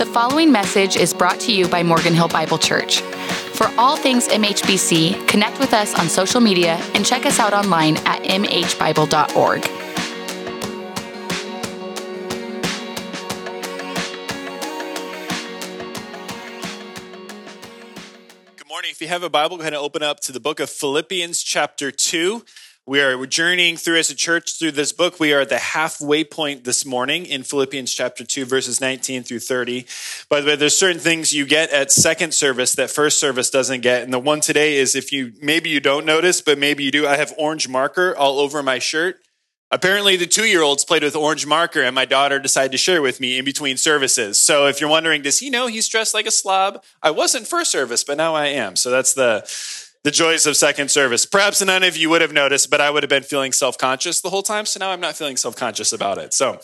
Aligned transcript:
The 0.00 0.06
following 0.06 0.50
message 0.50 0.96
is 0.96 1.12
brought 1.12 1.38
to 1.40 1.52
you 1.52 1.68
by 1.68 1.82
Morgan 1.82 2.14
Hill 2.14 2.28
Bible 2.28 2.56
Church. 2.56 3.02
For 3.52 3.70
all 3.76 3.96
things 3.96 4.28
MHBC, 4.28 5.28
connect 5.28 5.60
with 5.60 5.74
us 5.74 5.92
on 5.92 6.08
social 6.08 6.40
media 6.40 6.76
and 6.94 7.04
check 7.04 7.26
us 7.26 7.38
out 7.38 7.52
online 7.52 7.98
at 8.06 8.22
mhbible.org. 8.22 9.60
Good 18.56 18.68
morning. 18.70 18.90
If 18.90 19.02
you 19.02 19.08
have 19.08 19.22
a 19.22 19.28
Bible, 19.28 19.58
go 19.58 19.60
ahead 19.60 19.74
and 19.74 19.82
open 19.82 20.02
up 20.02 20.20
to 20.20 20.32
the 20.32 20.40
book 20.40 20.60
of 20.60 20.70
Philippians, 20.70 21.42
chapter 21.42 21.90
2. 21.90 22.42
We 22.86 23.00
are 23.00 23.24
journeying 23.26 23.76
through 23.76 23.98
as 23.98 24.10
a 24.10 24.14
church 24.14 24.58
through 24.58 24.72
this 24.72 24.90
book. 24.90 25.20
We 25.20 25.32
are 25.34 25.40
at 25.40 25.50
the 25.50 25.58
halfway 25.58 26.24
point 26.24 26.64
this 26.64 26.86
morning 26.86 27.26
in 27.26 27.42
Philippians 27.42 27.92
chapter 27.92 28.24
2, 28.24 28.46
verses 28.46 28.80
19 28.80 29.22
through 29.22 29.40
30. 29.40 29.86
By 30.28 30.40
the 30.40 30.46
way, 30.48 30.56
there's 30.56 30.76
certain 30.76 30.98
things 30.98 31.32
you 31.32 31.46
get 31.46 31.70
at 31.70 31.92
second 31.92 32.32
service 32.32 32.74
that 32.76 32.90
first 32.90 33.20
service 33.20 33.50
doesn't 33.50 33.82
get. 33.82 34.02
And 34.02 34.12
the 34.12 34.18
one 34.18 34.40
today 34.40 34.76
is 34.76 34.94
if 34.94 35.12
you, 35.12 35.34
maybe 35.42 35.68
you 35.68 35.78
don't 35.78 36.06
notice, 36.06 36.40
but 36.40 36.58
maybe 36.58 36.82
you 36.82 36.90
do, 36.90 37.06
I 37.06 37.16
have 37.16 37.34
orange 37.38 37.68
marker 37.68 38.16
all 38.16 38.40
over 38.40 38.62
my 38.62 38.78
shirt. 38.78 39.16
Apparently, 39.70 40.16
the 40.16 40.26
two 40.26 40.46
year 40.46 40.62
olds 40.62 40.84
played 40.84 41.04
with 41.04 41.14
orange 41.14 41.46
marker, 41.46 41.82
and 41.82 41.94
my 41.94 42.04
daughter 42.04 42.40
decided 42.40 42.72
to 42.72 42.78
share 42.78 43.02
with 43.02 43.20
me 43.20 43.38
in 43.38 43.44
between 43.44 43.76
services. 43.76 44.42
So, 44.42 44.66
if 44.66 44.80
you're 44.80 44.90
wondering, 44.90 45.22
does 45.22 45.38
he 45.38 45.48
know 45.48 45.68
he's 45.68 45.88
dressed 45.88 46.12
like 46.12 46.26
a 46.26 46.32
slob? 46.32 46.82
I 47.04 47.12
wasn't 47.12 47.46
first 47.46 47.70
service, 47.70 48.02
but 48.02 48.16
now 48.16 48.34
I 48.34 48.46
am. 48.46 48.74
So, 48.74 48.90
that's 48.90 49.14
the 49.14 49.48
the 50.02 50.10
joys 50.10 50.46
of 50.46 50.56
second 50.56 50.90
service. 50.90 51.26
Perhaps 51.26 51.62
none 51.62 51.82
of 51.82 51.96
you 51.96 52.10
would 52.10 52.22
have 52.22 52.32
noticed, 52.32 52.70
but 52.70 52.80
I 52.80 52.90
would 52.90 53.02
have 53.02 53.10
been 53.10 53.22
feeling 53.22 53.52
self 53.52 53.76
conscious 53.76 54.20
the 54.20 54.30
whole 54.30 54.42
time. 54.42 54.66
So 54.66 54.80
now 54.80 54.90
I'm 54.90 55.00
not 55.00 55.16
feeling 55.16 55.36
self 55.36 55.56
conscious 55.56 55.92
about 55.92 56.18
it. 56.18 56.32
So, 56.32 56.60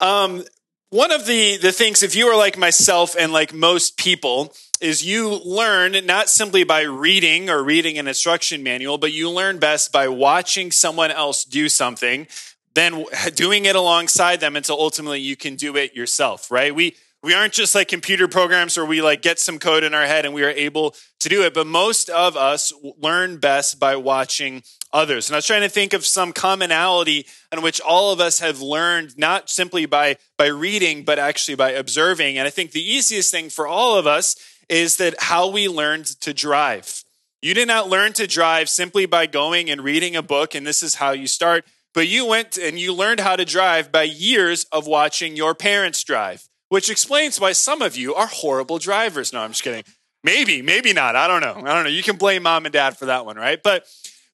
um, 0.00 0.44
one 0.90 1.10
of 1.10 1.26
the, 1.26 1.56
the 1.56 1.72
things, 1.72 2.02
if 2.02 2.14
you 2.14 2.28
are 2.28 2.36
like 2.36 2.56
myself 2.56 3.16
and 3.18 3.32
like 3.32 3.52
most 3.52 3.96
people, 3.96 4.54
is 4.80 5.04
you 5.04 5.40
learn 5.44 5.96
not 6.04 6.28
simply 6.28 6.62
by 6.62 6.82
reading 6.82 7.48
or 7.48 7.64
reading 7.64 7.98
an 7.98 8.06
instruction 8.06 8.62
manual, 8.62 8.98
but 8.98 9.12
you 9.12 9.30
learn 9.30 9.58
best 9.58 9.90
by 9.90 10.06
watching 10.08 10.70
someone 10.70 11.10
else 11.10 11.44
do 11.44 11.68
something, 11.68 12.26
then 12.74 13.04
doing 13.34 13.64
it 13.64 13.74
alongside 13.74 14.40
them 14.40 14.56
until 14.56 14.78
ultimately 14.78 15.20
you 15.20 15.36
can 15.36 15.56
do 15.56 15.76
it 15.76 15.94
yourself, 15.94 16.50
right? 16.50 16.74
We, 16.74 16.96
we 17.24 17.32
aren't 17.32 17.54
just 17.54 17.74
like 17.74 17.88
computer 17.88 18.28
programs 18.28 18.76
where 18.76 18.84
we 18.84 19.00
like 19.00 19.22
get 19.22 19.38
some 19.38 19.58
code 19.58 19.82
in 19.82 19.94
our 19.94 20.04
head 20.04 20.26
and 20.26 20.34
we 20.34 20.44
are 20.44 20.50
able 20.50 20.94
to 21.20 21.30
do 21.30 21.42
it, 21.42 21.54
but 21.54 21.66
most 21.66 22.10
of 22.10 22.36
us 22.36 22.70
learn 23.00 23.38
best 23.38 23.80
by 23.80 23.96
watching 23.96 24.62
others. 24.92 25.28
And 25.28 25.34
I 25.34 25.38
was 25.38 25.46
trying 25.46 25.62
to 25.62 25.70
think 25.70 25.94
of 25.94 26.04
some 26.04 26.34
commonality 26.34 27.26
in 27.50 27.62
which 27.62 27.80
all 27.80 28.12
of 28.12 28.20
us 28.20 28.40
have 28.40 28.60
learned 28.60 29.16
not 29.16 29.48
simply 29.48 29.86
by, 29.86 30.18
by 30.36 30.48
reading, 30.48 31.02
but 31.02 31.18
actually 31.18 31.54
by 31.54 31.70
observing. 31.70 32.36
And 32.36 32.46
I 32.46 32.50
think 32.50 32.72
the 32.72 32.86
easiest 32.86 33.30
thing 33.30 33.48
for 33.48 33.66
all 33.66 33.96
of 33.96 34.06
us 34.06 34.36
is 34.68 34.98
that 34.98 35.14
how 35.18 35.48
we 35.48 35.66
learned 35.66 36.04
to 36.20 36.34
drive. 36.34 37.04
You 37.40 37.54
did 37.54 37.68
not 37.68 37.88
learn 37.88 38.12
to 38.14 38.26
drive 38.26 38.68
simply 38.68 39.06
by 39.06 39.26
going 39.26 39.70
and 39.70 39.80
reading 39.80 40.14
a 40.14 40.22
book, 40.22 40.54
and 40.54 40.66
this 40.66 40.82
is 40.82 40.96
how 40.96 41.12
you 41.12 41.26
start, 41.26 41.64
but 41.94 42.06
you 42.06 42.26
went 42.26 42.58
and 42.58 42.78
you 42.78 42.92
learned 42.92 43.20
how 43.20 43.36
to 43.36 43.46
drive 43.46 43.90
by 43.90 44.02
years 44.02 44.66
of 44.72 44.86
watching 44.86 45.36
your 45.36 45.54
parents 45.54 46.04
drive 46.04 46.46
which 46.68 46.90
explains 46.90 47.40
why 47.40 47.52
some 47.52 47.82
of 47.82 47.96
you 47.96 48.14
are 48.14 48.26
horrible 48.26 48.78
drivers. 48.78 49.32
No, 49.32 49.40
I'm 49.40 49.50
just 49.50 49.62
kidding. 49.62 49.84
Maybe, 50.22 50.62
maybe 50.62 50.92
not. 50.92 51.16
I 51.16 51.28
don't 51.28 51.42
know. 51.42 51.68
I 51.68 51.74
don't 51.74 51.84
know. 51.84 51.90
You 51.90 52.02
can 52.02 52.16
blame 52.16 52.44
mom 52.44 52.64
and 52.64 52.72
dad 52.72 52.96
for 52.96 53.06
that 53.06 53.26
one, 53.26 53.36
right? 53.36 53.62
But 53.62 53.86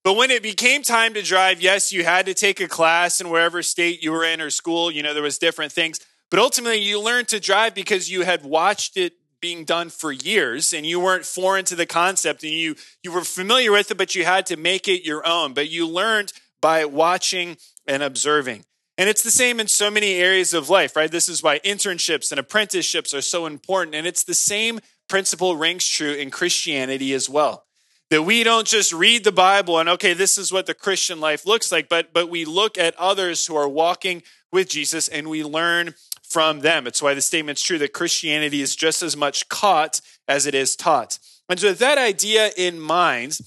but 0.03 0.15
when 0.15 0.31
it 0.31 0.43
became 0.43 0.83
time 0.83 1.13
to 1.15 1.23
drive, 1.23 1.61
yes, 1.61 1.93
you 1.93 2.05
had 2.05 2.27
to 2.27 2.35
take 2.35 2.61
a 2.61 2.69
class 2.69 3.21
in 3.21 3.29
wherever 3.29 3.63
state 3.63 4.03
you 4.03 4.13
were 4.13 4.25
in 4.25 4.41
or 4.41 4.49
school, 4.49 4.91
you 4.91 5.03
know, 5.03 5.13
there 5.13 5.23
was 5.23 5.37
different 5.37 5.73
things. 5.73 6.01
But 6.31 6.39
ultimately 6.39 6.79
you 6.79 7.03
learned 7.03 7.29
to 7.29 7.41
drive 7.41 7.75
because 7.75 8.11
you 8.11 8.23
had 8.23 8.45
watched 8.45 8.97
it 8.97 9.15
being 9.41 9.65
done 9.65 9.91
for 9.91 10.13
years 10.13 10.73
and 10.73 10.87
you 10.87 11.01
weren't 11.01 11.25
foreign 11.25 11.65
to 11.65 11.75
the 11.75 11.87
concept 11.87 12.43
and 12.43 12.53
you 12.53 12.77
you 13.03 13.11
were 13.11 13.25
familiar 13.25 13.73
with 13.73 13.91
it 13.91 13.97
but 13.97 14.15
you 14.15 14.25
had 14.25 14.45
to 14.47 14.57
make 14.57 14.87
it 14.87 15.03
your 15.03 15.27
own 15.27 15.55
but 15.55 15.71
you 15.71 15.89
learned 15.89 16.33
by 16.61 16.85
watching 16.85 17.57
and 17.87 18.03
observing 18.03 18.65
and 19.01 19.09
it's 19.09 19.23
the 19.23 19.31
same 19.31 19.61
in 19.61 19.67
so 19.67 19.91
many 19.91 20.17
areas 20.17 20.53
of 20.53 20.69
life, 20.69 20.95
right? 20.95 21.11
This 21.11 21.31
is 21.31 21.43
why 21.43 21.59
internships 21.61 22.31
and 22.33 22.39
apprenticeships 22.39 23.15
are 23.15 23.23
so 23.23 23.47
important. 23.47 23.95
And 23.95 24.07
it's 24.07 24.25
the 24.25 24.35
same 24.35 24.79
principle 25.09 25.57
rings 25.57 25.89
true 25.89 26.13
in 26.13 26.31
Christianity 26.31 27.15
as 27.15 27.27
well. 27.27 27.65
That 28.11 28.25
we 28.25 28.45
don't 28.45 28.67
just 28.67 28.93
read 28.93 29.25
the 29.25 29.33
Bible 29.33 29.79
and, 29.79 29.89
okay, 29.89 30.13
this 30.13 30.37
is 30.37 30.53
what 30.53 30.67
the 30.67 30.75
Christian 30.75 31.19
life 31.19 31.47
looks 31.47 31.73
like, 31.73 31.89
but, 31.89 32.13
but 32.13 32.29
we 32.29 32.45
look 32.45 32.77
at 32.77 32.95
others 32.97 33.47
who 33.47 33.57
are 33.57 33.67
walking 33.67 34.23
with 34.53 34.69
Jesus 34.69 35.09
and 35.09 35.31
we 35.31 35.43
learn 35.43 35.95
from 36.23 36.61
them. 36.61 36.87
It's 36.87 37.01
why 37.01 37.15
the 37.15 37.23
statement's 37.23 37.63
true 37.63 37.79
that 37.79 37.95
Christianity 37.95 38.61
is 38.61 38.77
just 38.77 39.03
as 39.03 39.17
much 39.17 39.49
caught 39.49 40.03
as 40.29 40.45
it 40.45 40.55
is 40.55 40.77
taught. 40.77 41.19
And 41.49 41.59
so, 41.59 41.69
with 41.69 41.79
that 41.79 41.97
idea 41.97 42.51
in 42.55 42.79
mind, 42.79 43.39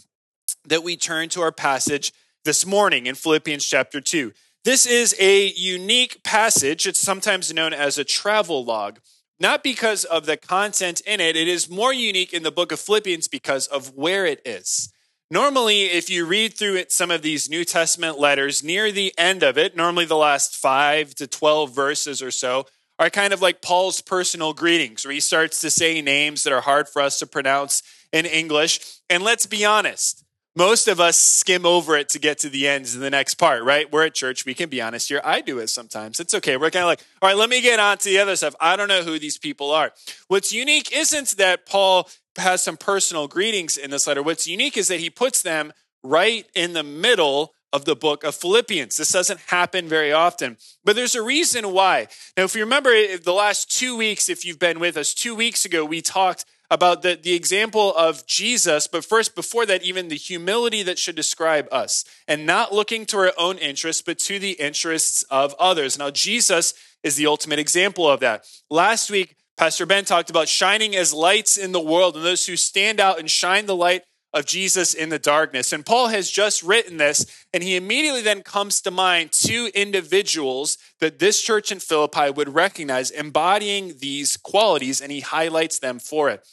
that 0.66 0.84
we 0.84 0.97
turn 0.97 1.30
to 1.30 1.42
our 1.42 1.52
passage 1.52 2.12
this 2.44 2.66
morning 2.66 3.06
in 3.06 3.13
Philippians 3.13 3.63
chapter 3.63 4.02
2. 4.02 4.34
This 4.63 4.85
is 4.85 5.13
a 5.19 5.51
unique 5.57 6.24
passage. 6.24 6.88
It's 6.88 7.01
sometimes 7.01 7.53
known 7.53 7.74
as 7.74 7.97
a 7.97 8.06
travel 8.06 8.63
log, 8.63 9.00
not 9.38 9.62
because 9.62 10.06
of 10.06 10.25
the 10.25 10.38
content 10.38 11.01
in 11.01 11.19
it. 11.19 11.35
It 11.35 11.50
is 11.50 11.69
more 11.69 11.91
unique 11.91 12.31
in 12.31 12.44
the 12.44 12.51
book 12.51 12.72
of 12.72 12.79
Philippians 12.79 13.28
because 13.28 13.68
of 13.68 13.94
where 13.94 14.25
it 14.25 14.41
is. 14.46 14.94
Normally, 15.29 15.81
if 15.88 16.09
you 16.09 16.25
read 16.25 16.53
through 16.53 16.78
it, 16.78 16.94
some 16.94 17.12
of 17.12 17.24
these 17.24 17.50
New 17.50 17.66
Testament 17.66 18.18
letters, 18.18 18.63
near 18.63 18.90
the 18.90 19.13
end 19.18 19.44
of 19.44 19.57
it, 19.57 19.75
normally 19.75 20.06
the 20.06 20.16
last 20.16 20.56
five 20.56 21.13
to 21.16 21.28
12 21.28 21.75
verses 21.75 22.22
or 22.22 22.31
so, 22.31 22.66
are 22.97 23.09
kind 23.09 23.34
of 23.34 23.41
like 23.41 23.62
Paul's 23.62 24.00
personal 24.00 24.53
greetings, 24.53 25.03
where 25.03 25.13
he 25.13 25.19
starts 25.19 25.59
to 25.59 25.69
say 25.69 26.01
names 26.01 26.44
that 26.44 26.53
are 26.53 26.62
hard 26.62 26.88
for 26.88 27.01
us 27.01 27.19
to 27.19 27.28
pronounce 27.28 27.84
in 28.13 28.25
English. 28.25 28.80
And 29.09 29.24
let's 29.24 29.45
be 29.45 29.66
honest, 29.66 30.23
most 30.56 30.88
of 30.88 31.00
us 31.00 31.18
skim 31.18 31.66
over 31.66 31.96
it 31.96 32.09
to 32.09 32.19
get 32.19 32.38
to 32.40 32.50
the 32.50 32.68
ends 32.68 32.94
of 32.94 33.02
the 33.02 33.09
next 33.09 33.36
part, 33.36 33.64
right? 33.64 33.91
We're 33.91 34.06
at 34.06 34.14
church. 34.14 34.46
We 34.46 34.53
can 34.53 34.69
be 34.69 34.81
honest 34.81 35.09
here. 35.09 35.22
I 35.24 35.41
do 35.41 35.59
it 35.59 35.69
sometimes. 35.69 36.19
It's 36.19 36.34
okay. 36.36 36.58
We're 36.58 36.69
kind 36.69 36.84
of 36.84 36.90
like, 36.90 37.03
all 37.22 37.30
right, 37.30 37.38
let 37.38 37.50
me 37.50 37.62
get 37.62 37.80
on 37.80 37.97
to 37.97 38.09
the 38.09 38.19
other 38.19 38.36
stuff. 38.36 38.56
I 38.59 38.75
don't 38.75 38.88
know 38.88 39.03
who 39.03 39.18
these 39.18 39.38
people 39.38 39.72
are. 39.72 39.92
What's 40.28 40.53
unique 40.53 40.96
isn't 40.96 41.38
that 41.38 41.66
Paul 41.66 42.09
has 42.38 42.62
some 42.62 42.78
personal 42.78 43.28
greetings 43.28 43.78
in 43.78 43.92
this 43.92 44.08
letter. 44.08 44.24
What's 44.24 44.47
unique 44.47 44.78
is 44.78 44.88
that 44.88 45.00
he 45.00 45.09
puts 45.09 45.42
them 45.42 45.74
right 46.03 46.46
in 46.56 46.74
the 46.74 46.84
middle 46.84 47.53
of 47.72 47.86
the 47.86 47.96
book 47.96 48.24
of 48.24 48.36
Philippians. 48.36 48.97
This 48.97 49.12
doesn't 49.12 49.40
happen 49.47 49.90
very 49.90 50.13
often, 50.13 50.58
but 50.86 50.96
there's 50.96 51.16
a 51.16 51.24
reason 51.24 51.72
why. 51.72 52.08
Now, 52.38 52.44
if 52.44 52.56
you 52.56 52.62
remember 52.62 52.92
eh, 52.92 53.18
the 53.22 53.34
last 53.34 53.75
two 53.75 53.97
weeks, 53.97 54.30
if 54.30 54.46
you've 54.46 54.59
been 54.59 54.80
with 54.80 54.96
us, 54.96 55.13
two 55.13 55.34
weeks 55.34 55.66
ago, 55.66 55.84
we 55.84 56.02
talked 56.02 56.46
about 56.74 57.04
the, 57.04 57.20
the 57.22 57.36
example 57.36 57.96
of 57.96 58.26
Jesus, 58.26 58.88
but 58.88 59.06
first, 59.06 59.36
before 59.36 59.64
that, 59.68 59.84
even 59.84 60.08
the 60.08 60.16
humility 60.16 60.82
that 60.82 60.98
should 60.98 61.16
describe 61.16 61.68
us 61.72 62.04
and 62.28 62.48
not 62.48 62.74
looking 62.74 63.06
to 63.06 63.18
our 63.18 63.32
own 63.38 63.60
interests, 63.60 64.02
but 64.02 64.18
to 64.18 64.40
the 64.40 64.54
interests 64.54 65.22
of 65.30 65.54
others. 65.60 66.00
Now, 66.00 66.10
Jesus 66.10 66.74
is 67.04 67.16
the 67.16 67.28
ultimate 67.28 67.60
example 67.60 68.10
of 68.10 68.22
that. 68.22 68.48
Last 68.72 69.12
week, 69.12 69.36
Pastor 69.56 69.86
Ben 69.86 70.04
talked 70.04 70.32
about 70.32 70.50
shining 70.50 70.96
as 70.96 71.14
lights 71.14 71.58
in 71.58 71.74
the 71.74 71.80
world 71.80 72.16
and 72.16 72.26
those 72.26 72.48
who 72.48 72.58
stand 72.58 73.00
out 73.00 73.20
and 73.20 73.30
shine 73.30 73.68
the 73.68 73.76
light 73.76 74.02
of 74.34 74.46
Jesus 74.46 74.94
in 74.94 75.10
the 75.10 75.20
darkness. 75.20 75.72
And 75.72 75.86
Paul 75.86 76.08
has 76.08 76.32
just 76.32 76.64
written 76.64 76.98
this, 76.98 77.46
and 77.54 77.62
he 77.62 77.76
immediately 77.76 78.22
then 78.22 78.42
comes 78.42 78.82
to 78.82 78.92
mind 78.92 79.32
two 79.32 79.70
individuals 79.76 80.78
that 81.00 81.20
this 81.20 81.42
church 81.42 81.72
in 81.72 81.80
Philippi 81.80 82.32
would 82.32 82.56
recognize 82.56 83.12
embodying 83.12 83.96
these 84.00 84.38
qualities, 84.38 85.02
and 85.02 85.12
he 85.12 85.20
highlights 85.20 85.80
them 85.80 86.00
for 86.00 86.30
it. 86.30 86.48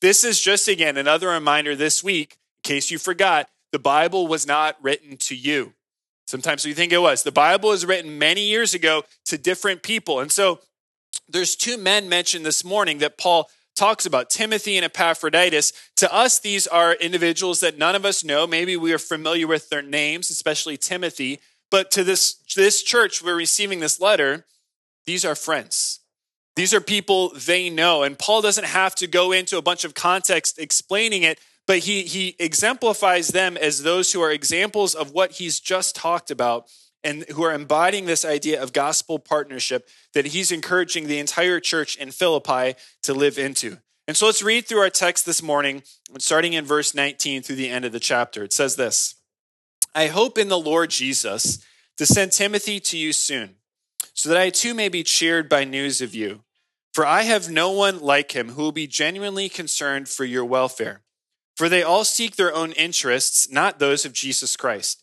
This 0.00 0.24
is 0.24 0.40
just 0.40 0.68
again 0.68 0.96
another 0.96 1.28
reminder 1.28 1.76
this 1.76 2.02
week, 2.02 2.38
in 2.64 2.68
case 2.74 2.90
you 2.90 2.98
forgot, 2.98 3.48
the 3.72 3.78
Bible 3.78 4.26
was 4.26 4.46
not 4.46 4.76
written 4.82 5.16
to 5.18 5.36
you. 5.36 5.74
Sometimes 6.26 6.64
we 6.64 6.74
think 6.74 6.92
it 6.92 6.98
was. 6.98 7.22
The 7.22 7.32
Bible 7.32 7.70
was 7.70 7.86
written 7.86 8.18
many 8.18 8.42
years 8.42 8.74
ago 8.74 9.04
to 9.26 9.38
different 9.38 9.82
people. 9.82 10.20
And 10.20 10.30
so 10.30 10.60
there's 11.28 11.56
two 11.56 11.76
men 11.78 12.08
mentioned 12.08 12.44
this 12.44 12.64
morning 12.64 12.98
that 12.98 13.18
Paul 13.18 13.50
talks 13.78 14.04
about 14.04 14.28
Timothy 14.28 14.76
and 14.76 14.84
Epaphroditus. 14.84 15.72
To 15.96 16.12
us, 16.12 16.38
these 16.38 16.66
are 16.66 16.94
individuals 16.94 17.60
that 17.60 17.78
none 17.78 17.94
of 17.94 18.04
us 18.04 18.24
know. 18.24 18.46
Maybe 18.46 18.76
we 18.76 18.92
are 18.92 18.98
familiar 18.98 19.46
with 19.46 19.70
their 19.70 19.82
names, 19.82 20.30
especially 20.30 20.76
Timothy. 20.76 21.40
But 21.70 21.90
to 21.92 22.04
this, 22.04 22.34
this 22.56 22.82
church, 22.82 23.22
we're 23.22 23.36
receiving 23.36 23.80
this 23.80 24.00
letter. 24.00 24.44
These 25.06 25.24
are 25.24 25.34
friends. 25.34 26.00
These 26.56 26.74
are 26.74 26.80
people 26.80 27.32
they 27.34 27.70
know. 27.70 28.02
And 28.02 28.18
Paul 28.18 28.42
doesn't 28.42 28.66
have 28.66 28.94
to 28.96 29.06
go 29.06 29.32
into 29.32 29.56
a 29.56 29.62
bunch 29.62 29.84
of 29.84 29.94
context 29.94 30.58
explaining 30.58 31.22
it, 31.22 31.38
but 31.66 31.78
he, 31.78 32.02
he 32.02 32.34
exemplifies 32.40 33.28
them 33.28 33.56
as 33.56 33.82
those 33.84 34.12
who 34.12 34.20
are 34.20 34.32
examples 34.32 34.94
of 34.94 35.12
what 35.12 35.32
he's 35.32 35.60
just 35.60 35.94
talked 35.94 36.30
about 36.30 36.68
and 37.04 37.24
who 37.30 37.42
are 37.42 37.52
embodying 37.52 38.06
this 38.06 38.24
idea 38.24 38.62
of 38.62 38.72
gospel 38.72 39.18
partnership 39.18 39.88
that 40.14 40.26
he's 40.26 40.50
encouraging 40.50 41.06
the 41.06 41.18
entire 41.18 41.60
church 41.60 41.96
in 41.96 42.10
Philippi 42.10 42.74
to 43.02 43.14
live 43.14 43.38
into. 43.38 43.78
And 44.06 44.16
so 44.16 44.26
let's 44.26 44.42
read 44.42 44.66
through 44.66 44.80
our 44.80 44.90
text 44.90 45.26
this 45.26 45.42
morning, 45.42 45.82
starting 46.18 46.54
in 46.54 46.64
verse 46.64 46.94
19 46.94 47.42
through 47.42 47.56
the 47.56 47.68
end 47.68 47.84
of 47.84 47.92
the 47.92 48.00
chapter. 48.00 48.42
It 48.42 48.52
says 48.52 48.76
this 48.76 49.14
I 49.94 50.06
hope 50.06 50.38
in 50.38 50.48
the 50.48 50.58
Lord 50.58 50.90
Jesus 50.90 51.64
to 51.96 52.06
send 52.06 52.32
Timothy 52.32 52.80
to 52.80 52.96
you 52.96 53.12
soon, 53.12 53.56
so 54.14 54.28
that 54.28 54.38
I 54.38 54.50
too 54.50 54.74
may 54.74 54.88
be 54.88 55.02
cheered 55.02 55.48
by 55.48 55.64
news 55.64 56.00
of 56.00 56.14
you. 56.14 56.42
For 56.94 57.04
I 57.04 57.22
have 57.22 57.50
no 57.50 57.70
one 57.70 58.00
like 58.00 58.32
him 58.32 58.50
who 58.50 58.62
will 58.62 58.72
be 58.72 58.86
genuinely 58.86 59.48
concerned 59.48 60.08
for 60.08 60.24
your 60.24 60.44
welfare. 60.44 61.02
For 61.56 61.68
they 61.68 61.82
all 61.82 62.04
seek 62.04 62.36
their 62.36 62.54
own 62.54 62.72
interests, 62.72 63.50
not 63.50 63.78
those 63.78 64.04
of 64.04 64.12
Jesus 64.12 64.56
Christ. 64.56 65.02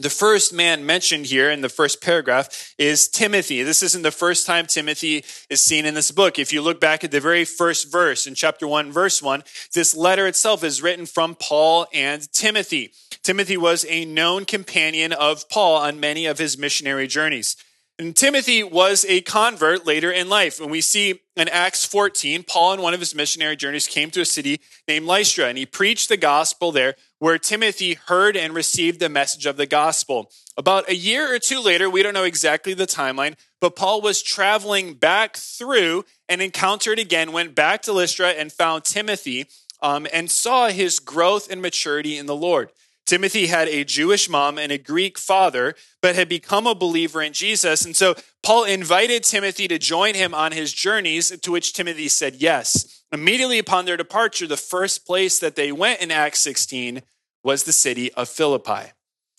The 0.00 0.10
first 0.10 0.52
man 0.52 0.86
mentioned 0.86 1.26
here 1.26 1.50
in 1.50 1.60
the 1.60 1.68
first 1.68 2.00
paragraph 2.00 2.72
is 2.78 3.08
Timothy. 3.08 3.64
This 3.64 3.82
isn't 3.82 4.02
the 4.02 4.12
first 4.12 4.46
time 4.46 4.66
Timothy 4.66 5.24
is 5.50 5.60
seen 5.60 5.84
in 5.84 5.94
this 5.94 6.12
book. 6.12 6.38
If 6.38 6.52
you 6.52 6.62
look 6.62 6.80
back 6.80 7.02
at 7.02 7.10
the 7.10 7.18
very 7.18 7.44
first 7.44 7.90
verse 7.90 8.24
in 8.24 8.36
chapter 8.36 8.68
1, 8.68 8.92
verse 8.92 9.20
1, 9.20 9.42
this 9.74 9.96
letter 9.96 10.28
itself 10.28 10.62
is 10.62 10.80
written 10.80 11.04
from 11.04 11.34
Paul 11.34 11.88
and 11.92 12.32
Timothy. 12.32 12.92
Timothy 13.24 13.56
was 13.56 13.84
a 13.88 14.04
known 14.04 14.44
companion 14.44 15.12
of 15.12 15.48
Paul 15.48 15.78
on 15.78 15.98
many 15.98 16.26
of 16.26 16.38
his 16.38 16.56
missionary 16.56 17.08
journeys. 17.08 17.56
And 17.98 18.14
Timothy 18.14 18.62
was 18.62 19.04
a 19.08 19.22
convert 19.22 19.84
later 19.84 20.12
in 20.12 20.28
life. 20.28 20.60
And 20.60 20.70
we 20.70 20.80
see 20.80 21.22
in 21.36 21.48
Acts 21.48 21.84
14, 21.84 22.44
Paul 22.44 22.74
on 22.74 22.82
one 22.82 22.94
of 22.94 23.00
his 23.00 23.16
missionary 23.16 23.56
journeys 23.56 23.88
came 23.88 24.12
to 24.12 24.20
a 24.20 24.24
city 24.24 24.60
named 24.86 25.06
Lystra 25.06 25.46
and 25.46 25.58
he 25.58 25.66
preached 25.66 26.08
the 26.08 26.16
gospel 26.16 26.70
there 26.70 26.94
where 27.18 27.38
Timothy 27.38 27.94
heard 27.94 28.36
and 28.36 28.54
received 28.54 29.00
the 29.00 29.08
message 29.08 29.46
of 29.46 29.56
the 29.56 29.66
gospel. 29.66 30.30
About 30.56 30.88
a 30.88 30.94
year 30.94 31.34
or 31.34 31.38
two 31.38 31.60
later, 31.60 31.88
we 31.90 32.02
don't 32.02 32.14
know 32.14 32.24
exactly 32.24 32.74
the 32.74 32.86
timeline, 32.86 33.36
but 33.60 33.76
Paul 33.76 34.00
was 34.00 34.22
traveling 34.22 34.94
back 34.94 35.36
through 35.36 36.04
and 36.28 36.40
encountered 36.40 36.98
again, 36.98 37.32
went 37.32 37.54
back 37.54 37.82
to 37.82 37.92
Lystra 37.92 38.30
and 38.30 38.52
found 38.52 38.84
Timothy 38.84 39.46
um, 39.80 40.06
and 40.12 40.30
saw 40.30 40.68
his 40.68 40.98
growth 40.98 41.50
and 41.50 41.62
maturity 41.62 42.18
in 42.18 42.26
the 42.26 42.36
Lord. 42.36 42.70
Timothy 43.08 43.46
had 43.46 43.68
a 43.68 43.84
Jewish 43.84 44.28
mom 44.28 44.58
and 44.58 44.70
a 44.70 44.76
Greek 44.76 45.16
father, 45.16 45.74
but 46.02 46.14
had 46.14 46.28
become 46.28 46.66
a 46.66 46.74
believer 46.74 47.22
in 47.22 47.32
Jesus. 47.32 47.86
And 47.86 47.96
so 47.96 48.14
Paul 48.42 48.64
invited 48.64 49.24
Timothy 49.24 49.66
to 49.68 49.78
join 49.78 50.14
him 50.14 50.34
on 50.34 50.52
his 50.52 50.74
journeys, 50.74 51.30
to 51.30 51.50
which 51.50 51.72
Timothy 51.72 52.08
said 52.08 52.34
yes. 52.34 53.02
Immediately 53.10 53.58
upon 53.58 53.86
their 53.86 53.96
departure, 53.96 54.46
the 54.46 54.58
first 54.58 55.06
place 55.06 55.38
that 55.38 55.56
they 55.56 55.72
went 55.72 56.02
in 56.02 56.10
Acts 56.10 56.40
16 56.40 57.00
was 57.42 57.64
the 57.64 57.72
city 57.72 58.12
of 58.12 58.28
Philippi. 58.28 58.92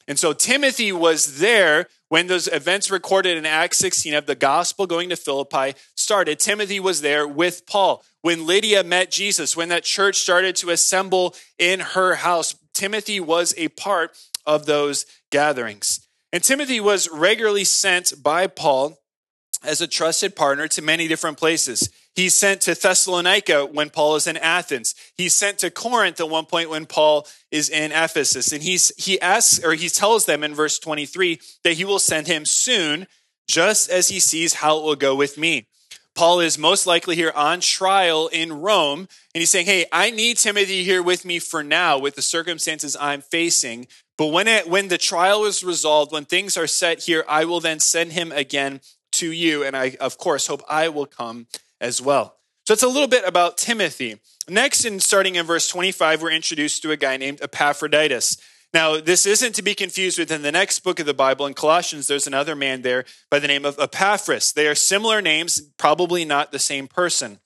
And 0.07 0.17
so 0.17 0.33
Timothy 0.33 0.91
was 0.91 1.37
there 1.37 1.85
when 2.07 2.25
those 2.25 2.47
events 2.47 2.89
recorded 2.89 3.37
in 3.37 3.45
Acts 3.45 3.77
16 3.77 4.15
of 4.15 4.25
the 4.25 4.33
gospel 4.33 4.87
going 4.87 5.09
to 5.09 5.15
Philippi 5.15 5.75
started. 5.93 6.39
Timothy 6.39 6.79
was 6.79 7.01
there 7.01 7.27
with 7.27 7.67
Paul. 7.67 8.03
When 8.23 8.47
Lydia 8.47 8.83
met 8.83 9.11
Jesus, 9.11 9.55
when 9.55 9.69
that 9.69 9.83
church 9.83 10.17
started 10.17 10.55
to 10.55 10.71
assemble 10.71 11.35
in 11.59 11.79
her 11.79 12.15
house, 12.15 12.55
Timothy 12.79 13.19
was 13.19 13.53
a 13.57 13.67
part 13.67 14.17
of 14.45 14.65
those 14.65 15.05
gatherings. 15.31 16.07
And 16.31 16.41
Timothy 16.41 16.79
was 16.79 17.09
regularly 17.09 17.65
sent 17.65 18.23
by 18.23 18.47
Paul 18.47 18.97
as 19.65 19.81
a 19.81 19.87
trusted 19.87 20.33
partner 20.33 20.65
to 20.69 20.81
many 20.81 21.09
different 21.09 21.37
places. 21.37 21.89
He's 22.15 22.35
sent 22.35 22.61
to 22.61 22.75
Thessalonica 22.75 23.65
when 23.65 23.89
Paul 23.89 24.15
is 24.15 24.27
in 24.27 24.37
Athens. 24.37 24.95
He's 25.13 25.33
sent 25.33 25.57
to 25.59 25.69
Corinth 25.69 26.21
at 26.21 26.29
one 26.29 26.45
point 26.45 26.69
when 26.69 26.85
Paul 26.85 27.27
is 27.51 27.67
in 27.67 27.91
Ephesus. 27.91 28.53
And 28.53 28.63
he's, 28.63 28.93
he 28.95 29.19
asks, 29.19 29.61
or 29.61 29.73
he 29.73 29.89
tells 29.89 30.25
them 30.25 30.41
in 30.41 30.55
verse 30.55 30.79
23 30.79 31.41
that 31.65 31.73
he 31.73 31.83
will 31.83 31.99
send 31.99 32.27
him 32.27 32.45
soon, 32.45 33.07
just 33.45 33.89
as 33.89 34.07
he 34.07 34.21
sees 34.21 34.53
how 34.53 34.77
it 34.77 34.83
will 34.85 34.95
go 34.95 35.15
with 35.15 35.37
me. 35.37 35.67
Paul 36.19 36.41
is 36.41 36.57
most 36.57 36.85
likely 36.85 37.15
here 37.15 37.31
on 37.33 37.61
trial 37.61 38.27
in 38.27 38.51
Rome, 38.51 39.07
and 39.33 39.41
he's 39.41 39.49
saying, 39.49 39.67
Hey, 39.67 39.85
I 39.89 40.11
need 40.11 40.35
Timothy 40.35 40.83
here 40.83 41.01
with 41.01 41.23
me 41.23 41.39
for 41.39 41.63
now 41.63 41.97
with 41.97 42.15
the 42.15 42.21
circumstances 42.21 42.97
I'm 42.99 43.21
facing. 43.21 43.87
But 44.17 44.25
when, 44.25 44.45
it, 44.49 44.69
when 44.69 44.89
the 44.89 44.97
trial 44.97 45.45
is 45.45 45.63
resolved, 45.63 46.11
when 46.11 46.25
things 46.25 46.57
are 46.57 46.67
set 46.67 47.03
here, 47.03 47.23
I 47.29 47.45
will 47.45 47.61
then 47.61 47.79
send 47.79 48.11
him 48.11 48.33
again 48.33 48.81
to 49.13 49.31
you. 49.31 49.63
And 49.63 49.77
I, 49.77 49.95
of 50.01 50.17
course, 50.17 50.47
hope 50.47 50.61
I 50.67 50.89
will 50.89 51.05
come 51.05 51.47
as 51.79 52.01
well. 52.01 52.35
So 52.67 52.73
it's 52.73 52.83
a 52.83 52.89
little 52.89 53.07
bit 53.07 53.23
about 53.25 53.57
Timothy. 53.57 54.19
Next, 54.49 54.83
in 54.83 54.99
starting 54.99 55.35
in 55.35 55.45
verse 55.45 55.69
25, 55.69 56.21
we're 56.21 56.31
introduced 56.31 56.81
to 56.81 56.91
a 56.91 56.97
guy 56.97 57.15
named 57.15 57.39
Epaphroditus. 57.41 58.35
Now, 58.73 58.99
this 58.99 59.25
isn't 59.25 59.55
to 59.55 59.63
be 59.63 59.73
confused 59.73 60.19
with 60.19 60.31
in 60.31 60.43
the 60.43 60.51
next 60.51 60.79
book 60.81 60.99
of 60.99 61.07
the 61.07 61.13
Bible. 61.13 61.47
In 61.47 61.55
Colossians, 61.55 62.05
there's 62.07 62.27
another 62.27 62.55
man 62.55 62.83
there 62.83 63.03
by 63.31 63.39
the 63.39 63.47
name 63.47 63.65
of 63.65 63.79
Epaphras. 63.79 64.51
They 64.51 64.67
are 64.67 64.75
similar 64.75 65.21
names, 65.21 65.59
probably 65.77 66.23
not 66.23 66.51
the 66.51 66.59
same 66.59 66.87
person. 66.87 67.39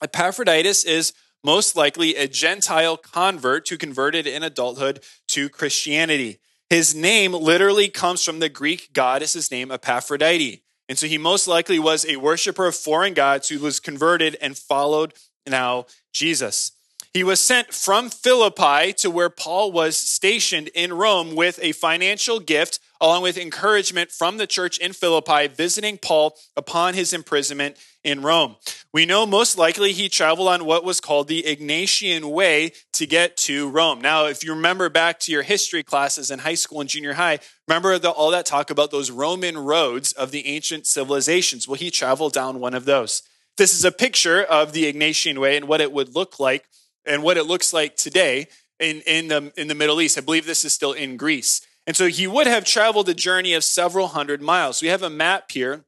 Epaphroditus 0.00 0.84
is 0.84 1.12
most 1.44 1.74
likely 1.74 2.14
a 2.14 2.28
Gentile 2.28 2.96
convert 2.96 3.68
who 3.68 3.76
converted 3.76 4.26
in 4.26 4.44
adulthood 4.44 5.02
to 5.28 5.48
Christianity. 5.48 6.38
His 6.70 6.94
name 6.94 7.32
literally 7.32 7.88
comes 7.88 8.24
from 8.24 8.38
the 8.38 8.48
Greek 8.48 8.92
goddess's 8.92 9.50
name, 9.50 9.72
Aphrodite. 9.72 10.62
And 10.88 10.98
so 10.98 11.06
he 11.06 11.18
most 11.18 11.48
likely 11.48 11.78
was 11.78 12.06
a 12.06 12.16
worshiper 12.16 12.66
of 12.66 12.76
foreign 12.76 13.14
gods 13.14 13.48
who 13.48 13.58
was 13.58 13.80
converted 13.80 14.36
and 14.40 14.56
followed 14.56 15.14
now 15.46 15.86
Jesus. 16.12 16.72
He 17.14 17.24
was 17.24 17.40
sent 17.40 17.74
from 17.74 18.08
Philippi 18.08 18.94
to 18.94 19.10
where 19.10 19.28
Paul 19.28 19.70
was 19.70 19.98
stationed 19.98 20.68
in 20.68 20.94
Rome 20.94 21.34
with 21.34 21.58
a 21.60 21.72
financial 21.72 22.40
gift, 22.40 22.78
along 23.02 23.22
with 23.22 23.36
encouragement 23.36 24.10
from 24.10 24.38
the 24.38 24.46
church 24.46 24.78
in 24.78 24.94
Philippi, 24.94 25.46
visiting 25.46 25.98
Paul 25.98 26.38
upon 26.56 26.94
his 26.94 27.12
imprisonment 27.12 27.76
in 28.02 28.22
Rome. 28.22 28.56
We 28.94 29.04
know 29.04 29.26
most 29.26 29.58
likely 29.58 29.92
he 29.92 30.08
traveled 30.08 30.48
on 30.48 30.64
what 30.64 30.84
was 30.84 31.02
called 31.02 31.28
the 31.28 31.42
Egnatian 31.42 32.32
Way 32.32 32.72
to 32.94 33.06
get 33.06 33.36
to 33.38 33.68
Rome. 33.68 34.00
Now, 34.00 34.24
if 34.24 34.42
you 34.42 34.54
remember 34.54 34.88
back 34.88 35.18
to 35.20 35.32
your 35.32 35.42
history 35.42 35.82
classes 35.82 36.30
in 36.30 36.38
high 36.38 36.54
school 36.54 36.80
and 36.80 36.88
junior 36.88 37.12
high, 37.12 37.40
remember 37.68 37.98
the, 37.98 38.10
all 38.10 38.30
that 38.30 38.46
talk 38.46 38.70
about 38.70 38.90
those 38.90 39.10
Roman 39.10 39.58
roads 39.58 40.12
of 40.12 40.30
the 40.30 40.46
ancient 40.46 40.86
civilizations. 40.86 41.68
Well, 41.68 41.76
he 41.76 41.90
traveled 41.90 42.32
down 42.32 42.58
one 42.58 42.72
of 42.72 42.86
those. 42.86 43.22
This 43.58 43.74
is 43.74 43.84
a 43.84 43.92
picture 43.92 44.42
of 44.42 44.72
the 44.72 44.90
Egnatian 44.90 45.36
Way 45.36 45.58
and 45.58 45.68
what 45.68 45.82
it 45.82 45.92
would 45.92 46.14
look 46.14 46.40
like 46.40 46.64
and 47.06 47.22
what 47.22 47.36
it 47.36 47.44
looks 47.44 47.72
like 47.72 47.96
today 47.96 48.48
in, 48.78 49.02
in, 49.06 49.28
the, 49.28 49.52
in 49.56 49.68
the 49.68 49.74
Middle 49.74 50.00
East. 50.00 50.18
I 50.18 50.20
believe 50.20 50.46
this 50.46 50.64
is 50.64 50.72
still 50.72 50.92
in 50.92 51.16
Greece. 51.16 51.60
And 51.86 51.96
so 51.96 52.06
he 52.06 52.26
would 52.26 52.46
have 52.46 52.64
traveled 52.64 53.08
a 53.08 53.14
journey 53.14 53.54
of 53.54 53.64
several 53.64 54.08
hundred 54.08 54.40
miles. 54.40 54.82
We 54.82 54.88
have 54.88 55.02
a 55.02 55.10
map 55.10 55.50
here 55.50 55.84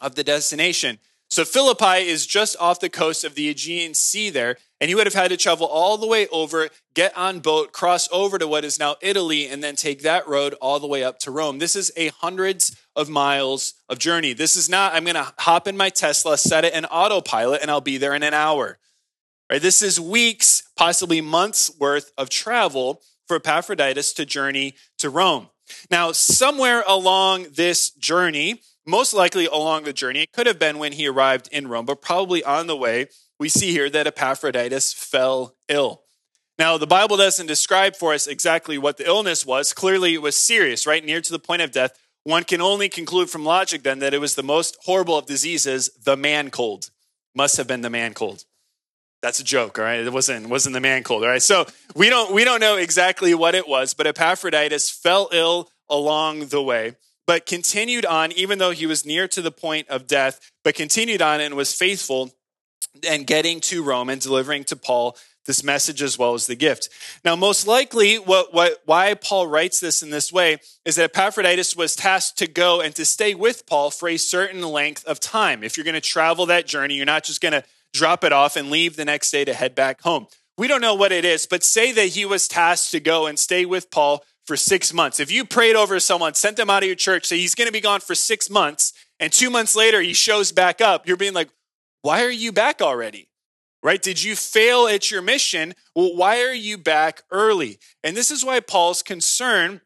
of 0.00 0.14
the 0.14 0.24
destination. 0.24 0.98
So 1.28 1.44
Philippi 1.44 2.08
is 2.08 2.26
just 2.26 2.56
off 2.58 2.80
the 2.80 2.88
coast 2.88 3.22
of 3.22 3.36
the 3.36 3.48
Aegean 3.48 3.94
Sea 3.94 4.30
there, 4.30 4.56
and 4.80 4.88
he 4.88 4.96
would 4.96 5.06
have 5.06 5.14
had 5.14 5.28
to 5.28 5.36
travel 5.36 5.64
all 5.64 5.96
the 5.96 6.06
way 6.06 6.26
over, 6.28 6.70
get 6.92 7.16
on 7.16 7.38
boat, 7.38 7.70
cross 7.70 8.08
over 8.10 8.36
to 8.36 8.48
what 8.48 8.64
is 8.64 8.80
now 8.80 8.96
Italy, 9.00 9.46
and 9.46 9.62
then 9.62 9.76
take 9.76 10.02
that 10.02 10.26
road 10.26 10.54
all 10.60 10.80
the 10.80 10.88
way 10.88 11.04
up 11.04 11.20
to 11.20 11.30
Rome. 11.30 11.60
This 11.60 11.76
is 11.76 11.92
a 11.96 12.08
hundreds 12.08 12.76
of 12.96 13.08
miles 13.08 13.74
of 13.88 14.00
journey. 14.00 14.32
This 14.32 14.56
is 14.56 14.68
not, 14.68 14.92
I'm 14.92 15.04
going 15.04 15.14
to 15.14 15.32
hop 15.38 15.68
in 15.68 15.76
my 15.76 15.90
Tesla, 15.90 16.36
set 16.36 16.64
it 16.64 16.74
in 16.74 16.84
autopilot, 16.86 17.62
and 17.62 17.70
I'll 17.70 17.80
be 17.80 17.98
there 17.98 18.16
in 18.16 18.24
an 18.24 18.34
hour. 18.34 18.78
Right? 19.50 19.60
This 19.60 19.82
is 19.82 19.98
weeks, 19.98 20.62
possibly 20.76 21.20
months 21.20 21.72
worth 21.78 22.12
of 22.16 22.30
travel 22.30 23.02
for 23.26 23.36
Epaphroditus 23.36 24.12
to 24.14 24.24
journey 24.24 24.74
to 24.98 25.10
Rome. 25.10 25.48
Now, 25.90 26.12
somewhere 26.12 26.84
along 26.86 27.46
this 27.54 27.90
journey, 27.90 28.62
most 28.86 29.12
likely 29.12 29.46
along 29.46 29.84
the 29.84 29.92
journey, 29.92 30.22
it 30.22 30.32
could 30.32 30.46
have 30.46 30.58
been 30.58 30.78
when 30.78 30.92
he 30.92 31.08
arrived 31.08 31.48
in 31.50 31.68
Rome, 31.68 31.84
but 31.84 32.00
probably 32.00 32.44
on 32.44 32.68
the 32.68 32.76
way, 32.76 33.08
we 33.38 33.48
see 33.48 33.72
here 33.72 33.90
that 33.90 34.06
Epaphroditus 34.06 34.92
fell 34.92 35.56
ill. 35.68 36.02
Now, 36.58 36.76
the 36.76 36.86
Bible 36.86 37.16
doesn't 37.16 37.46
describe 37.46 37.96
for 37.96 38.12
us 38.12 38.26
exactly 38.26 38.78
what 38.78 38.98
the 38.98 39.06
illness 39.06 39.46
was. 39.46 39.72
Clearly, 39.72 40.14
it 40.14 40.22
was 40.22 40.36
serious, 40.36 40.86
right? 40.86 41.04
Near 41.04 41.20
to 41.20 41.32
the 41.32 41.38
point 41.38 41.62
of 41.62 41.72
death. 41.72 41.98
One 42.22 42.44
can 42.44 42.60
only 42.60 42.88
conclude 42.88 43.30
from 43.30 43.44
logic 43.44 43.82
then 43.82 43.98
that 44.00 44.12
it 44.12 44.20
was 44.20 44.34
the 44.34 44.42
most 44.42 44.76
horrible 44.82 45.16
of 45.16 45.26
diseases, 45.26 45.88
the 46.04 46.16
man 46.16 46.50
cold. 46.50 46.90
Must 47.34 47.56
have 47.56 47.66
been 47.66 47.80
the 47.80 47.90
man 47.90 48.12
cold. 48.12 48.44
That's 49.22 49.40
a 49.40 49.44
joke, 49.44 49.78
all 49.78 49.84
right? 49.84 50.00
It 50.00 50.12
wasn't 50.12 50.48
wasn't 50.48 50.74
the 50.74 50.80
man 50.80 51.02
cold, 51.02 51.22
all 51.22 51.28
right? 51.28 51.42
So 51.42 51.66
we 51.94 52.08
don't 52.08 52.32
we 52.32 52.44
don't 52.44 52.60
know 52.60 52.76
exactly 52.76 53.34
what 53.34 53.54
it 53.54 53.68
was, 53.68 53.94
but 53.94 54.06
Epaphroditus 54.06 54.90
fell 54.90 55.28
ill 55.32 55.70
along 55.88 56.46
the 56.46 56.62
way, 56.62 56.96
but 57.26 57.44
continued 57.46 58.06
on, 58.06 58.32
even 58.32 58.58
though 58.58 58.70
he 58.70 58.86
was 58.86 59.04
near 59.04 59.28
to 59.28 59.42
the 59.42 59.50
point 59.50 59.88
of 59.88 60.06
death, 60.06 60.50
but 60.64 60.74
continued 60.74 61.20
on 61.20 61.40
and 61.40 61.54
was 61.54 61.74
faithful 61.74 62.32
and 63.08 63.26
getting 63.26 63.60
to 63.60 63.82
Rome 63.82 64.08
and 64.08 64.20
delivering 64.20 64.64
to 64.64 64.76
Paul 64.76 65.16
this 65.46 65.64
message 65.64 66.02
as 66.02 66.18
well 66.18 66.34
as 66.34 66.46
the 66.46 66.54
gift. 66.54 66.88
Now, 67.24 67.34
most 67.34 67.66
likely, 67.66 68.16
what, 68.16 68.52
what, 68.52 68.82
why 68.84 69.14
Paul 69.14 69.46
writes 69.46 69.80
this 69.80 70.02
in 70.02 70.10
this 70.10 70.32
way 70.32 70.58
is 70.84 70.96
that 70.96 71.04
Epaphroditus 71.04 71.74
was 71.74 71.96
tasked 71.96 72.38
to 72.38 72.46
go 72.46 72.80
and 72.80 72.94
to 72.94 73.04
stay 73.04 73.34
with 73.34 73.66
Paul 73.66 73.90
for 73.90 74.08
a 74.08 74.16
certain 74.16 74.62
length 74.62 75.04
of 75.06 75.18
time. 75.18 75.64
If 75.64 75.76
you're 75.76 75.84
going 75.84 75.94
to 75.94 76.00
travel 76.00 76.46
that 76.46 76.66
journey, 76.66 76.94
you're 76.94 77.06
not 77.06 77.24
just 77.24 77.40
going 77.40 77.52
to 77.52 77.64
drop 77.92 78.24
it 78.24 78.32
off 78.32 78.56
and 78.56 78.70
leave 78.70 78.96
the 78.96 79.04
next 79.04 79.30
day 79.30 79.44
to 79.44 79.54
head 79.54 79.74
back 79.74 80.02
home. 80.02 80.26
We 80.56 80.68
don't 80.68 80.80
know 80.82 80.94
what 80.94 81.12
it 81.12 81.24
is, 81.24 81.46
but 81.46 81.64
say 81.64 81.92
that 81.92 82.08
he 82.08 82.24
was 82.24 82.46
tasked 82.46 82.90
to 82.90 83.00
go 83.00 83.26
and 83.26 83.38
stay 83.38 83.64
with 83.64 83.90
Paul 83.90 84.24
for 84.46 84.56
six 84.56 84.92
months. 84.92 85.20
If 85.20 85.30
you 85.30 85.44
prayed 85.44 85.76
over 85.76 85.98
someone, 86.00 86.34
sent 86.34 86.56
them 86.56 86.70
out 86.70 86.82
of 86.82 86.86
your 86.86 86.96
church, 86.96 87.26
say 87.26 87.38
he's 87.38 87.54
going 87.54 87.68
to 87.68 87.72
be 87.72 87.80
gone 87.80 88.00
for 88.00 88.14
six 88.14 88.50
months, 88.50 88.92
and 89.18 89.32
two 89.32 89.48
months 89.48 89.74
later 89.74 90.00
he 90.00 90.12
shows 90.12 90.52
back 90.52 90.80
up, 90.80 91.06
you're 91.06 91.16
being 91.16 91.34
like, 91.34 91.48
why 92.02 92.24
are 92.24 92.30
you 92.30 92.52
back 92.52 92.82
already? 92.82 93.28
Right? 93.82 94.02
Did 94.02 94.22
you 94.22 94.36
fail 94.36 94.86
at 94.86 95.10
your 95.10 95.22
mission? 95.22 95.74
Well, 95.94 96.14
why 96.14 96.42
are 96.42 96.52
you 96.52 96.76
back 96.76 97.22
early? 97.30 97.78
And 98.04 98.16
this 98.16 98.30
is 98.30 98.44
why 98.44 98.60
Paul's 98.60 99.02
concerned 99.02 99.80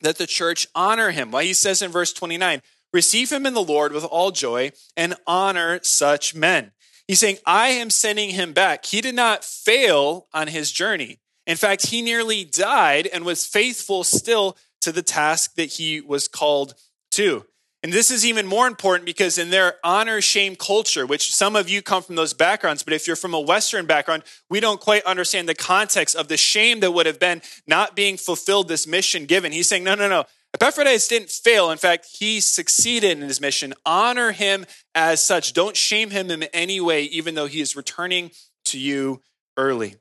that 0.00 0.18
the 0.18 0.26
church 0.26 0.66
honor 0.74 1.10
him. 1.10 1.30
Why 1.30 1.44
he 1.44 1.52
says 1.52 1.82
in 1.82 1.90
verse 1.90 2.12
29, 2.12 2.62
receive 2.92 3.30
him 3.30 3.46
in 3.46 3.54
the 3.54 3.62
Lord 3.62 3.92
with 3.92 4.04
all 4.04 4.30
joy 4.30 4.72
and 4.96 5.14
honor 5.26 5.78
such 5.82 6.34
men. 6.34 6.72
He's 7.08 7.18
saying, 7.18 7.38
I 7.46 7.68
am 7.70 7.88
sending 7.90 8.30
him 8.30 8.52
back. 8.52 8.84
He 8.84 9.00
did 9.00 9.14
not 9.14 9.42
fail 9.44 10.28
on 10.32 10.46
his 10.46 10.70
journey. 10.70 11.18
In 11.46 11.56
fact, 11.56 11.86
he 11.86 12.02
nearly 12.02 12.44
died 12.44 13.06
and 13.06 13.24
was 13.24 13.46
faithful 13.46 14.04
still 14.04 14.58
to 14.82 14.92
the 14.92 15.02
task 15.02 15.54
that 15.54 15.72
he 15.72 16.02
was 16.02 16.28
called 16.28 16.74
to. 17.12 17.46
And 17.82 17.92
this 17.92 18.10
is 18.10 18.26
even 18.26 18.46
more 18.46 18.66
important 18.66 19.06
because 19.06 19.38
in 19.38 19.50
their 19.50 19.76
honor 19.84 20.20
shame 20.20 20.56
culture, 20.56 21.06
which 21.06 21.32
some 21.34 21.56
of 21.56 21.68
you 21.68 21.80
come 21.80 22.02
from 22.02 22.16
those 22.16 22.34
backgrounds, 22.34 22.82
but 22.82 22.92
if 22.92 23.06
you're 23.06 23.16
from 23.16 23.34
a 23.34 23.40
Western 23.40 23.86
background, 23.86 24.24
we 24.50 24.60
don't 24.60 24.80
quite 24.80 25.04
understand 25.04 25.48
the 25.48 25.54
context 25.54 26.16
of 26.16 26.28
the 26.28 26.36
shame 26.36 26.80
that 26.80 26.90
would 26.90 27.06
have 27.06 27.20
been 27.20 27.40
not 27.66 27.94
being 27.96 28.16
fulfilled 28.16 28.68
this 28.68 28.86
mission 28.86 29.26
given. 29.26 29.52
He's 29.52 29.68
saying, 29.68 29.84
no, 29.84 29.94
no, 29.94 30.08
no. 30.08 30.24
Epaphroditus 30.54 31.08
didn't 31.08 31.30
fail. 31.30 31.70
In 31.70 31.78
fact, 31.78 32.06
he 32.18 32.40
succeeded 32.40 33.18
in 33.18 33.20
his 33.20 33.40
mission. 33.40 33.74
Honor 33.84 34.32
him 34.32 34.66
as 34.94 35.22
such. 35.22 35.52
Don't 35.52 35.76
shame 35.76 36.10
him 36.10 36.30
in 36.30 36.44
any 36.44 36.80
way, 36.80 37.04
even 37.04 37.34
though 37.34 37.46
he 37.46 37.60
is 37.60 37.76
returning 37.76 38.30
to 38.64 38.78
you 38.78 39.22
early. 39.56 39.96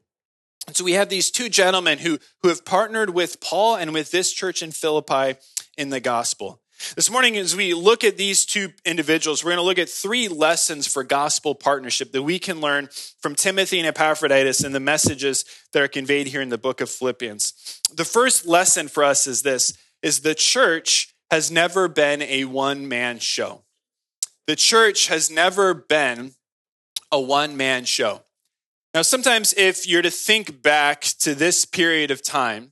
And 0.67 0.75
so 0.75 0.83
we 0.83 0.93
have 0.93 1.09
these 1.09 1.31
two 1.31 1.49
gentlemen 1.49 1.99
who, 1.99 2.19
who 2.41 2.49
have 2.49 2.65
partnered 2.65 3.09
with 3.09 3.39
Paul 3.39 3.75
and 3.75 3.93
with 3.93 4.11
this 4.11 4.33
church 4.33 4.61
in 4.61 4.71
Philippi 4.71 5.39
in 5.77 5.89
the 5.89 5.99
gospel. 5.99 6.61
This 6.95 7.09
morning, 7.09 7.37
as 7.37 7.55
we 7.55 7.73
look 7.73 8.03
at 8.03 8.17
these 8.17 8.45
two 8.45 8.69
individuals, 8.85 9.43
we're 9.43 9.51
going 9.51 9.57
to 9.57 9.63
look 9.63 9.79
at 9.79 9.89
three 9.89 10.27
lessons 10.27 10.85
for 10.85 11.03
gospel 11.03 11.55
partnership 11.55 12.11
that 12.11 12.21
we 12.21 12.37
can 12.37 12.61
learn 12.61 12.89
from 13.19 13.33
Timothy 13.33 13.79
and 13.79 13.87
Epaphroditus 13.87 14.63
and 14.63 14.75
the 14.75 14.79
messages 14.79 15.43
that 15.73 15.81
are 15.81 15.87
conveyed 15.87 16.27
here 16.27 16.41
in 16.41 16.49
the 16.49 16.57
book 16.57 16.79
of 16.79 16.89
Philippians. 16.89 17.81
The 17.91 18.05
first 18.05 18.45
lesson 18.45 18.89
for 18.89 19.03
us 19.03 19.25
is 19.25 19.41
this 19.41 19.75
is 20.01 20.21
the 20.21 20.35
church 20.35 21.13
has 21.31 21.51
never 21.51 21.87
been 21.87 22.21
a 22.21 22.45
one 22.45 22.87
man 22.87 23.19
show. 23.19 23.63
The 24.45 24.55
church 24.55 25.07
has 25.07 25.29
never 25.29 25.73
been 25.73 26.33
a 27.11 27.19
one 27.19 27.57
man 27.57 27.85
show. 27.85 28.23
Now, 28.93 29.01
sometimes 29.01 29.53
if 29.57 29.87
you're 29.87 30.01
to 30.01 30.09
think 30.09 30.61
back 30.61 31.01
to 31.19 31.35
this 31.35 31.65
period 31.65 32.11
of 32.11 32.23
time, 32.23 32.71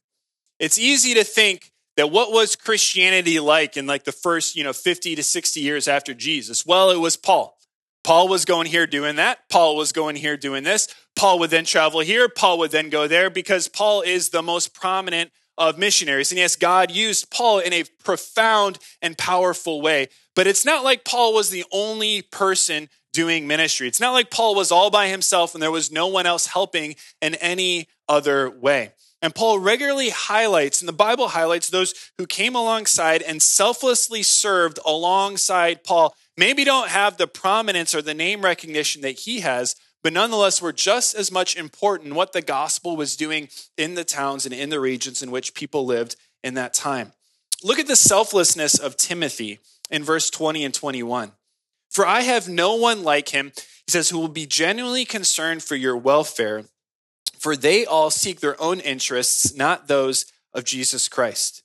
it's 0.59 0.79
easy 0.79 1.13
to 1.13 1.23
think 1.23 1.71
that 1.97 2.11
what 2.11 2.31
was 2.31 2.55
Christianity 2.55 3.39
like 3.39 3.77
in 3.77 3.87
like 3.87 4.03
the 4.03 4.11
first, 4.11 4.55
you 4.55 4.63
know, 4.63 4.73
50 4.73 5.15
to 5.15 5.23
60 5.23 5.59
years 5.59 5.87
after 5.87 6.13
Jesus? 6.13 6.65
Well, 6.65 6.89
it 6.91 6.99
was 6.99 7.17
Paul. 7.17 7.57
Paul 8.03 8.27
was 8.27 8.45
going 8.45 8.67
here 8.67 8.85
doing 8.85 9.15
that. 9.15 9.49
Paul 9.49 9.75
was 9.75 9.91
going 9.91 10.15
here 10.15 10.37
doing 10.37 10.63
this. 10.63 10.87
Paul 11.15 11.39
would 11.39 11.49
then 11.49 11.65
travel 11.65 12.01
here. 12.01 12.29
Paul 12.29 12.59
would 12.59 12.71
then 12.71 12.89
go 12.89 13.07
there 13.07 13.29
because 13.29 13.67
Paul 13.67 14.01
is 14.01 14.29
the 14.29 14.43
most 14.43 14.73
prominent 14.73 15.31
of 15.57 15.77
missionaries. 15.77 16.31
And 16.31 16.39
yes, 16.39 16.55
God 16.55 16.91
used 16.91 17.31
Paul 17.31 17.59
in 17.59 17.73
a 17.73 17.83
profound 18.03 18.79
and 19.01 19.17
powerful 19.17 19.81
way. 19.81 20.09
But 20.35 20.47
it's 20.47 20.65
not 20.65 20.83
like 20.83 21.05
Paul 21.05 21.33
was 21.33 21.49
the 21.49 21.65
only 21.71 22.21
person 22.21 22.89
doing 23.13 23.47
ministry. 23.47 23.87
It's 23.87 24.01
not 24.01 24.11
like 24.11 24.29
Paul 24.29 24.55
was 24.55 24.71
all 24.71 24.89
by 24.89 25.07
himself 25.07 25.53
and 25.53 25.63
there 25.63 25.71
was 25.71 25.91
no 25.91 26.07
one 26.07 26.25
else 26.25 26.47
helping 26.47 26.95
in 27.21 27.35
any 27.35 27.87
other 28.09 28.49
way. 28.49 28.91
And 29.21 29.33
Paul 29.33 29.57
regularly 29.57 30.09
highlights, 30.09 30.81
and 30.81 30.87
the 30.87 30.93
Bible 30.93 31.29
highlights 31.29 31.69
those 31.69 31.95
who 32.19 32.27
came 32.27 32.53
alongside 32.53 33.23
and 33.23 33.41
selflessly 33.41 34.21
served 34.21 34.77
alongside 34.85 35.83
Paul. 35.83 36.15
Maybe 36.37 36.63
don't 36.63 36.89
have 36.89 37.17
the 37.17 37.25
prominence 37.25 37.95
or 37.95 38.03
the 38.03 38.13
name 38.13 38.43
recognition 38.43 39.01
that 39.01 39.19
he 39.19 39.39
has, 39.39 39.75
but 40.05 40.13
nonetheless 40.13 40.61
were 40.61 40.71
just 40.71 41.15
as 41.15 41.31
much 41.31 41.55
important 41.55 42.13
what 42.13 42.31
the 42.31 42.43
gospel 42.43 42.95
was 42.95 43.15
doing 43.15 43.49
in 43.75 43.95
the 43.95 44.03
towns 44.03 44.45
and 44.45 44.53
in 44.53 44.69
the 44.69 44.79
regions 44.79 45.23
in 45.23 45.31
which 45.31 45.55
people 45.55 45.83
lived 45.83 46.15
in 46.43 46.53
that 46.53 46.75
time. 46.75 47.11
Look 47.63 47.79
at 47.79 47.87
the 47.87 47.95
selflessness 47.95 48.77
of 48.77 48.97
Timothy 48.97 49.57
in 49.89 50.03
verse 50.03 50.29
20 50.29 50.63
and 50.63 50.71
21. 50.75 51.31
For 51.89 52.05
I 52.05 52.21
have 52.21 52.47
no 52.47 52.75
one 52.75 53.01
like 53.01 53.29
him, 53.29 53.51
he 53.55 53.91
says, 53.91 54.09
who 54.09 54.19
will 54.19 54.27
be 54.27 54.45
genuinely 54.45 55.05
concerned 55.05 55.63
for 55.63 55.75
your 55.75 55.97
welfare 55.97 56.65
for 57.39 57.55
they 57.55 57.83
all 57.83 58.11
seek 58.11 58.41
their 58.41 58.61
own 58.61 58.81
interests, 58.81 59.55
not 59.55 59.87
those 59.87 60.27
of 60.53 60.65
Jesus 60.65 61.09
Christ. 61.09 61.63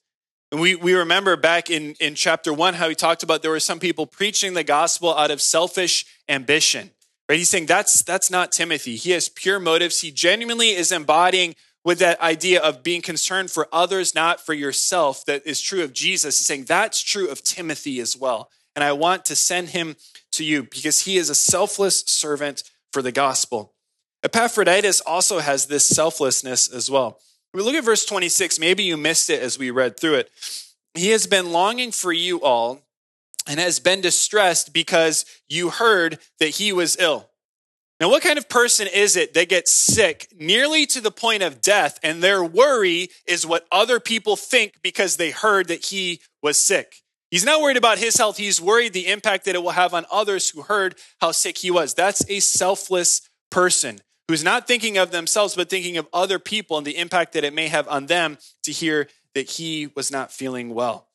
And 0.50 0.62
we, 0.62 0.76
we 0.76 0.94
remember 0.94 1.37
back 1.37 1.68
in, 1.68 1.94
in 2.00 2.14
chapter 2.14 2.54
one 2.54 2.73
how 2.73 2.88
he 2.88 2.94
talked 2.94 3.23
about 3.23 3.42
there 3.42 3.50
were 3.50 3.61
some 3.61 3.80
people 3.80 4.06
preaching 4.06 4.54
the 4.54 4.64
gospel 4.64 5.14
out 5.14 5.30
of 5.30 5.42
selfish 5.42 6.06
ambition. 6.26 6.90
Right? 7.30 7.38
He's 7.38 7.49
saying 7.49 7.66
that's 7.66 8.02
that's 8.02 8.28
not 8.28 8.50
Timothy. 8.50 8.96
He 8.96 9.12
has 9.12 9.28
pure 9.28 9.60
motives. 9.60 10.00
He 10.00 10.10
genuinely 10.10 10.70
is 10.70 10.90
embodying 10.90 11.54
with 11.84 12.00
that 12.00 12.20
idea 12.20 12.60
of 12.60 12.82
being 12.82 13.02
concerned 13.02 13.52
for 13.52 13.68
others, 13.72 14.16
not 14.16 14.44
for 14.44 14.52
yourself, 14.52 15.25
that 15.26 15.46
is 15.46 15.60
true 15.60 15.84
of 15.84 15.92
Jesus. 15.92 16.40
He's 16.40 16.46
saying 16.49 16.64
that's 16.64 17.00
true 17.00 17.28
of 17.28 17.44
Timothy 17.44 18.00
as 18.00 18.16
well. 18.16 18.50
And 18.75 18.82
I 18.82 18.90
want 18.90 19.25
to 19.26 19.37
send 19.37 19.68
him 19.68 19.94
to 20.32 20.42
you 20.42 20.64
because 20.64 21.02
he 21.02 21.18
is 21.18 21.30
a 21.30 21.37
selfless 21.37 22.00
servant 22.00 22.64
for 22.92 23.00
the 23.00 23.12
gospel. 23.12 23.75
Epaphroditus 24.25 25.00
also 25.00 25.38
has 25.38 25.66
this 25.66 25.87
selflessness 25.87 26.66
as 26.66 26.90
well. 26.90 27.20
We 27.54 27.62
look 27.62 27.76
at 27.76 27.84
verse 27.84 28.04
26. 28.04 28.58
Maybe 28.58 28.82
you 28.82 28.96
missed 28.96 29.30
it 29.30 29.40
as 29.40 29.56
we 29.56 29.70
read 29.70 30.00
through 30.00 30.16
it. 30.16 30.32
He 30.94 31.10
has 31.10 31.28
been 31.28 31.52
longing 31.52 31.92
for 31.92 32.12
you 32.12 32.42
all 32.42 32.82
and 33.47 33.61
has 33.61 33.80
been 33.80 34.00
distressed 34.00 34.73
because 34.73 35.25
you 35.49 35.70
heard 35.70 36.18
that 36.38 36.50
he 36.50 36.73
was 36.73 36.97
ill. 36.99 37.30
Now, 38.00 38.09
what 38.09 38.23
kind 38.23 38.38
of 38.38 38.49
person 38.49 38.87
is 38.87 39.14
it 39.14 39.35
that 39.35 39.50
gets 39.50 39.70
sick 39.70 40.28
nearly 40.35 40.87
to 40.87 41.02
the 41.02 41.11
point 41.11 41.42
of 41.42 41.61
death 41.61 41.99
and 42.02 42.23
their 42.23 42.42
worry 42.42 43.11
is 43.26 43.47
what 43.47 43.66
other 43.70 44.00
people 44.00 44.37
think 44.37 44.76
because 44.82 45.16
they 45.16 45.30
heard 45.30 45.68
that 45.68 45.85
he 45.85 46.20
was 46.42 46.59
sick? 46.59 46.97
He's 47.30 47.44
not 47.44 47.61
worried 47.61 47.76
about 47.76 47.99
his 47.99 48.16
health. 48.16 48.38
He's 48.38 48.61
worried 48.61 48.94
the 48.94 49.06
impact 49.06 49.44
that 49.44 49.54
it 49.54 49.62
will 49.62 49.70
have 49.70 49.92
on 49.92 50.06
others 50.11 50.49
who 50.49 50.62
heard 50.62 50.97
how 51.20 51.32
sick 51.32 51.59
he 51.59 51.70
was. 51.70 51.92
That's 51.92 52.28
a 52.28 52.40
selfless 52.40 53.20
person 53.50 54.00
who's 54.28 54.42
not 54.42 54.66
thinking 54.66 54.97
of 54.97 55.11
themselves, 55.11 55.54
but 55.54 55.68
thinking 55.68 55.99
of 55.99 56.09
other 56.12 56.38
people 56.38 56.78
and 56.78 56.87
the 56.87 56.97
impact 56.97 57.35
that 57.35 57.44
it 57.44 57.52
may 57.52 57.68
have 57.68 57.87
on 57.87 58.06
them 58.06 58.38
to 58.62 58.73
hear 58.73 59.09
that 59.35 59.50
he 59.50 59.88
was 59.94 60.11
not 60.11 60.32
feeling 60.32 60.73
well. 60.73 61.10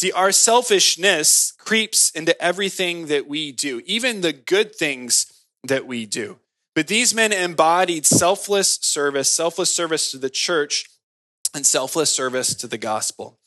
See, 0.00 0.12
our 0.12 0.32
selfishness 0.32 1.52
creeps 1.58 2.08
into 2.12 2.42
everything 2.42 3.08
that 3.08 3.28
we 3.28 3.52
do, 3.52 3.82
even 3.84 4.22
the 4.22 4.32
good 4.32 4.74
things 4.74 5.44
that 5.62 5.86
we 5.86 6.06
do. 6.06 6.38
But 6.74 6.86
these 6.86 7.12
men 7.12 7.34
embodied 7.34 8.06
selfless 8.06 8.78
service, 8.80 9.30
selfless 9.30 9.76
service 9.76 10.10
to 10.12 10.16
the 10.16 10.30
church, 10.30 10.86
and 11.52 11.66
selfless 11.66 12.10
service 12.10 12.54
to 12.54 12.66
the 12.66 12.78
gospel. 12.78 13.38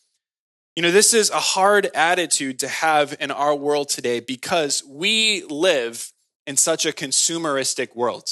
You 0.76 0.84
know, 0.84 0.92
this 0.92 1.16
is 1.16 1.32
a 1.32 1.40
hard 1.40 1.90
attitude 1.96 2.60
to 2.60 2.68
have 2.68 3.16
in 3.20 3.32
our 3.32 3.56
world 3.56 3.90
today 3.90 4.20
because 4.20 4.84
we 4.88 5.42
live 5.46 6.14
in 6.46 6.56
such 6.56 6.86
a 6.86 6.92
consumeristic 6.92 7.96
world. 7.96 8.30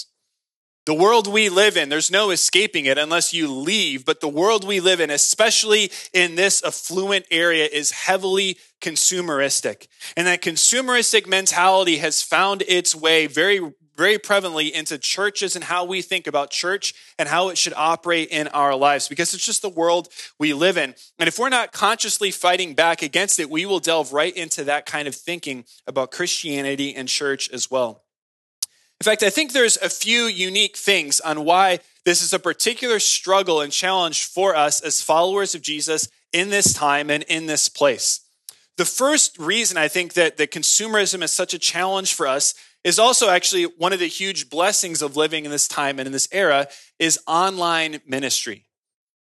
The 0.85 0.95
world 0.95 1.27
we 1.27 1.49
live 1.49 1.77
in, 1.77 1.89
there's 1.89 2.09
no 2.09 2.31
escaping 2.31 2.85
it 2.85 2.97
unless 2.97 3.35
you 3.35 3.47
leave, 3.51 4.03
but 4.03 4.19
the 4.19 4.27
world 4.27 4.65
we 4.65 4.79
live 4.79 4.99
in, 4.99 5.11
especially 5.11 5.91
in 6.11 6.33
this 6.33 6.63
affluent 6.63 7.27
area, 7.29 7.69
is 7.71 7.91
heavily 7.91 8.57
consumeristic. 8.81 9.87
And 10.17 10.25
that 10.25 10.41
consumeristic 10.41 11.27
mentality 11.27 11.97
has 11.97 12.23
found 12.23 12.63
its 12.63 12.95
way 12.95 13.27
very, 13.27 13.73
very 13.95 14.17
prevalently 14.17 14.71
into 14.71 14.97
churches 14.97 15.55
and 15.55 15.65
how 15.65 15.85
we 15.85 16.01
think 16.01 16.25
about 16.25 16.49
church 16.49 16.95
and 17.19 17.29
how 17.29 17.49
it 17.49 17.59
should 17.59 17.73
operate 17.77 18.29
in 18.29 18.47
our 18.47 18.75
lives 18.75 19.07
because 19.07 19.35
it's 19.35 19.45
just 19.45 19.61
the 19.61 19.69
world 19.69 20.07
we 20.39 20.51
live 20.51 20.77
in. 20.77 20.95
And 21.19 21.27
if 21.27 21.37
we're 21.37 21.49
not 21.49 21.73
consciously 21.73 22.31
fighting 22.31 22.73
back 22.73 23.03
against 23.03 23.39
it, 23.39 23.51
we 23.51 23.67
will 23.67 23.79
delve 23.79 24.13
right 24.13 24.35
into 24.35 24.63
that 24.63 24.87
kind 24.87 25.07
of 25.07 25.13
thinking 25.13 25.65
about 25.85 26.09
Christianity 26.09 26.95
and 26.95 27.07
church 27.07 27.51
as 27.51 27.69
well. 27.69 28.01
In 29.01 29.03
fact, 29.03 29.23
I 29.23 29.31
think 29.31 29.51
there's 29.51 29.77
a 29.77 29.89
few 29.89 30.25
unique 30.25 30.77
things 30.77 31.19
on 31.19 31.43
why 31.43 31.79
this 32.05 32.21
is 32.21 32.33
a 32.33 32.37
particular 32.37 32.99
struggle 32.99 33.59
and 33.59 33.73
challenge 33.73 34.25
for 34.25 34.55
us 34.55 34.79
as 34.79 35.01
followers 35.01 35.55
of 35.55 35.63
Jesus 35.63 36.07
in 36.31 36.51
this 36.51 36.71
time 36.71 37.09
and 37.09 37.23
in 37.23 37.47
this 37.47 37.67
place. 37.67 38.19
The 38.77 38.85
first 38.85 39.39
reason 39.39 39.75
I 39.75 39.87
think 39.87 40.13
that, 40.13 40.37
that 40.37 40.51
consumerism 40.51 41.23
is 41.23 41.31
such 41.33 41.55
a 41.55 41.57
challenge 41.57 42.13
for 42.13 42.27
us 42.27 42.53
is 42.83 42.99
also 42.99 43.31
actually 43.31 43.63
one 43.63 43.91
of 43.91 43.97
the 43.97 44.05
huge 44.05 44.51
blessings 44.51 45.01
of 45.01 45.17
living 45.17 45.45
in 45.45 45.51
this 45.51 45.67
time 45.67 45.97
and 45.97 46.05
in 46.05 46.13
this 46.13 46.29
era 46.31 46.67
is 46.99 47.19
online 47.25 48.01
ministry 48.05 48.67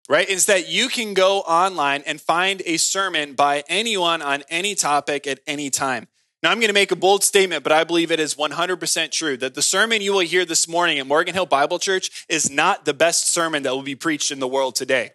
right? 0.09 0.27
Is 0.27 0.47
that 0.47 0.67
you 0.67 0.89
can 0.89 1.13
go 1.13 1.39
online 1.39 2.03
and 2.05 2.19
find 2.19 2.61
a 2.65 2.75
sermon 2.75 3.35
by 3.35 3.63
anyone 3.69 4.21
on 4.21 4.43
any 4.49 4.75
topic 4.75 5.25
at 5.25 5.39
any 5.47 5.69
time. 5.69 6.09
Now, 6.43 6.51
I'm 6.51 6.59
going 6.59 6.67
to 6.67 6.73
make 6.73 6.91
a 6.91 6.97
bold 6.97 7.23
statement, 7.23 7.63
but 7.63 7.71
I 7.71 7.85
believe 7.85 8.11
it 8.11 8.19
is 8.19 8.35
100% 8.35 9.11
true 9.11 9.37
that 9.37 9.55
the 9.55 9.61
sermon 9.61 10.01
you 10.01 10.11
will 10.11 10.19
hear 10.19 10.43
this 10.43 10.67
morning 10.67 10.99
at 10.99 11.07
Morgan 11.07 11.33
Hill 11.33 11.45
Bible 11.45 11.79
Church 11.79 12.25
is 12.27 12.51
not 12.51 12.83
the 12.83 12.93
best 12.93 13.33
sermon 13.33 13.63
that 13.63 13.73
will 13.73 13.81
be 13.81 13.95
preached 13.95 14.29
in 14.29 14.41
the 14.41 14.47
world 14.47 14.75
today. 14.75 15.11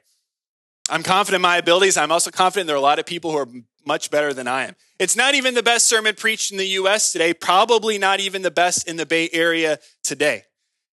I'm 0.89 1.03
confident 1.03 1.41
in 1.41 1.43
my 1.43 1.59
abilities. 1.59 1.99
I'm 1.99 2.11
also 2.11 2.31
confident 2.31 2.67
there 2.67 2.77
are 2.77 2.79
a 2.79 2.81
lot 2.81 2.99
of 2.99 3.05
people 3.05 3.31
who 3.31 3.37
are 3.37 3.49
much 3.87 4.11
better 4.11 4.33
than 4.33 4.49
I 4.49 4.69
am. 4.69 4.75
It's 4.99 5.17
not 5.17 5.35
even 5.35 5.53
the 5.53 5.63
best 5.63 5.87
sermon 5.87 6.15
preached 6.15 6.51
in 6.51 6.57
the 6.57 6.67
US 6.67 7.13
today, 7.13 7.35
probably 7.35 7.99
not 7.99 8.21
even 8.21 8.41
the 8.41 8.51
best 8.51 8.89
in 8.89 8.97
the 8.97 9.05
Bay 9.05 9.29
Area 9.31 9.81
today. 10.03 10.45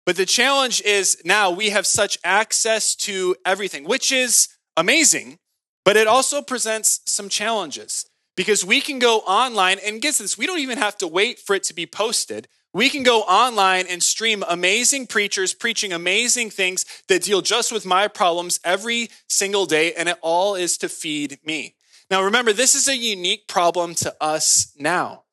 But 0.03 0.15
the 0.15 0.25
challenge 0.25 0.81
is 0.81 1.21
now 1.23 1.51
we 1.51 1.69
have 1.69 1.85
such 1.85 2.17
access 2.23 2.95
to 2.95 3.35
everything, 3.45 3.83
which 3.83 4.11
is 4.11 4.47
amazing, 4.75 5.37
but 5.85 5.95
it 5.95 6.07
also 6.07 6.41
presents 6.41 7.01
some 7.05 7.29
challenges 7.29 8.07
because 8.35 8.65
we 8.65 8.81
can 8.81 8.99
go 8.99 9.19
online 9.19 9.79
and 9.85 10.01
get 10.01 10.15
this, 10.15 10.37
we 10.37 10.47
don't 10.47 10.59
even 10.59 10.77
have 10.77 10.97
to 10.99 11.07
wait 11.07 11.39
for 11.39 11.55
it 11.55 11.63
to 11.63 11.73
be 11.73 11.85
posted. 11.85 12.47
We 12.73 12.89
can 12.89 13.03
go 13.03 13.21
online 13.21 13.85
and 13.87 14.01
stream 14.01 14.43
amazing 14.47 15.07
preachers 15.07 15.53
preaching 15.53 15.93
amazing 15.93 16.49
things 16.49 16.85
that 17.07 17.23
deal 17.23 17.41
just 17.41 17.71
with 17.71 17.85
my 17.85 18.07
problems 18.07 18.59
every 18.63 19.09
single 19.27 19.67
day, 19.67 19.93
and 19.93 20.09
it 20.09 20.17
all 20.21 20.55
is 20.55 20.77
to 20.79 20.89
feed 20.89 21.37
me. 21.45 21.75
Now, 22.09 22.23
remember, 22.23 22.51
this 22.51 22.73
is 22.73 22.87
a 22.87 22.97
unique 22.97 23.47
problem 23.47 23.93
to 23.95 24.15
us 24.19 24.73
now. 24.77 25.23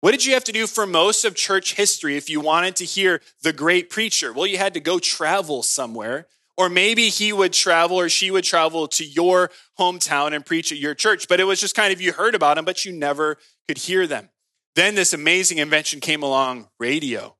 What 0.00 0.12
did 0.12 0.24
you 0.24 0.34
have 0.34 0.44
to 0.44 0.52
do 0.52 0.66
for 0.66 0.86
most 0.86 1.24
of 1.24 1.34
church 1.34 1.74
history 1.74 2.16
if 2.16 2.30
you 2.30 2.40
wanted 2.40 2.76
to 2.76 2.84
hear 2.84 3.20
the 3.42 3.52
great 3.52 3.90
preacher? 3.90 4.32
Well, 4.32 4.46
you 4.46 4.58
had 4.58 4.74
to 4.74 4.80
go 4.80 4.98
travel 4.98 5.62
somewhere. 5.62 6.28
Or 6.58 6.68
maybe 6.68 7.08
he 7.08 7.32
would 7.32 7.52
travel 7.52 7.98
or 7.98 8.08
she 8.08 8.32
would 8.32 8.42
travel 8.42 8.88
to 8.88 9.04
your 9.04 9.50
hometown 9.78 10.34
and 10.34 10.44
preach 10.44 10.72
at 10.72 10.78
your 10.78 10.92
church. 10.92 11.28
But 11.28 11.38
it 11.38 11.44
was 11.44 11.60
just 11.60 11.76
kind 11.76 11.92
of 11.92 12.00
you 12.00 12.12
heard 12.12 12.34
about 12.34 12.56
them, 12.56 12.64
but 12.64 12.84
you 12.84 12.92
never 12.92 13.38
could 13.68 13.78
hear 13.78 14.08
them. 14.08 14.28
Then 14.74 14.96
this 14.96 15.12
amazing 15.12 15.58
invention 15.58 16.00
came 16.00 16.22
along 16.22 16.68
radio, 16.80 17.36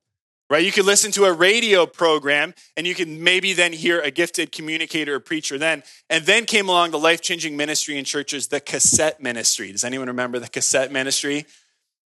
right? 0.49 0.63
You 0.63 0.71
could 0.71 0.85
listen 0.85 1.11
to 1.11 1.25
a 1.25 1.33
radio 1.33 1.85
program 1.85 2.53
and 2.77 2.87
you 2.87 2.95
could 2.95 3.09
maybe 3.09 3.51
then 3.51 3.73
hear 3.73 3.99
a 3.99 4.09
gifted 4.09 4.53
communicator 4.53 5.15
or 5.15 5.19
preacher 5.19 5.57
then. 5.57 5.83
And 6.09 6.25
then 6.25 6.45
came 6.45 6.69
along 6.69 6.91
the 6.91 6.99
life 6.99 7.19
changing 7.19 7.57
ministry 7.57 7.97
in 7.97 8.05
churches, 8.05 8.47
the 8.47 8.61
cassette 8.61 9.21
ministry. 9.21 9.73
Does 9.73 9.83
anyone 9.83 10.07
remember 10.07 10.39
the 10.39 10.47
cassette 10.47 10.93
ministry? 10.93 11.45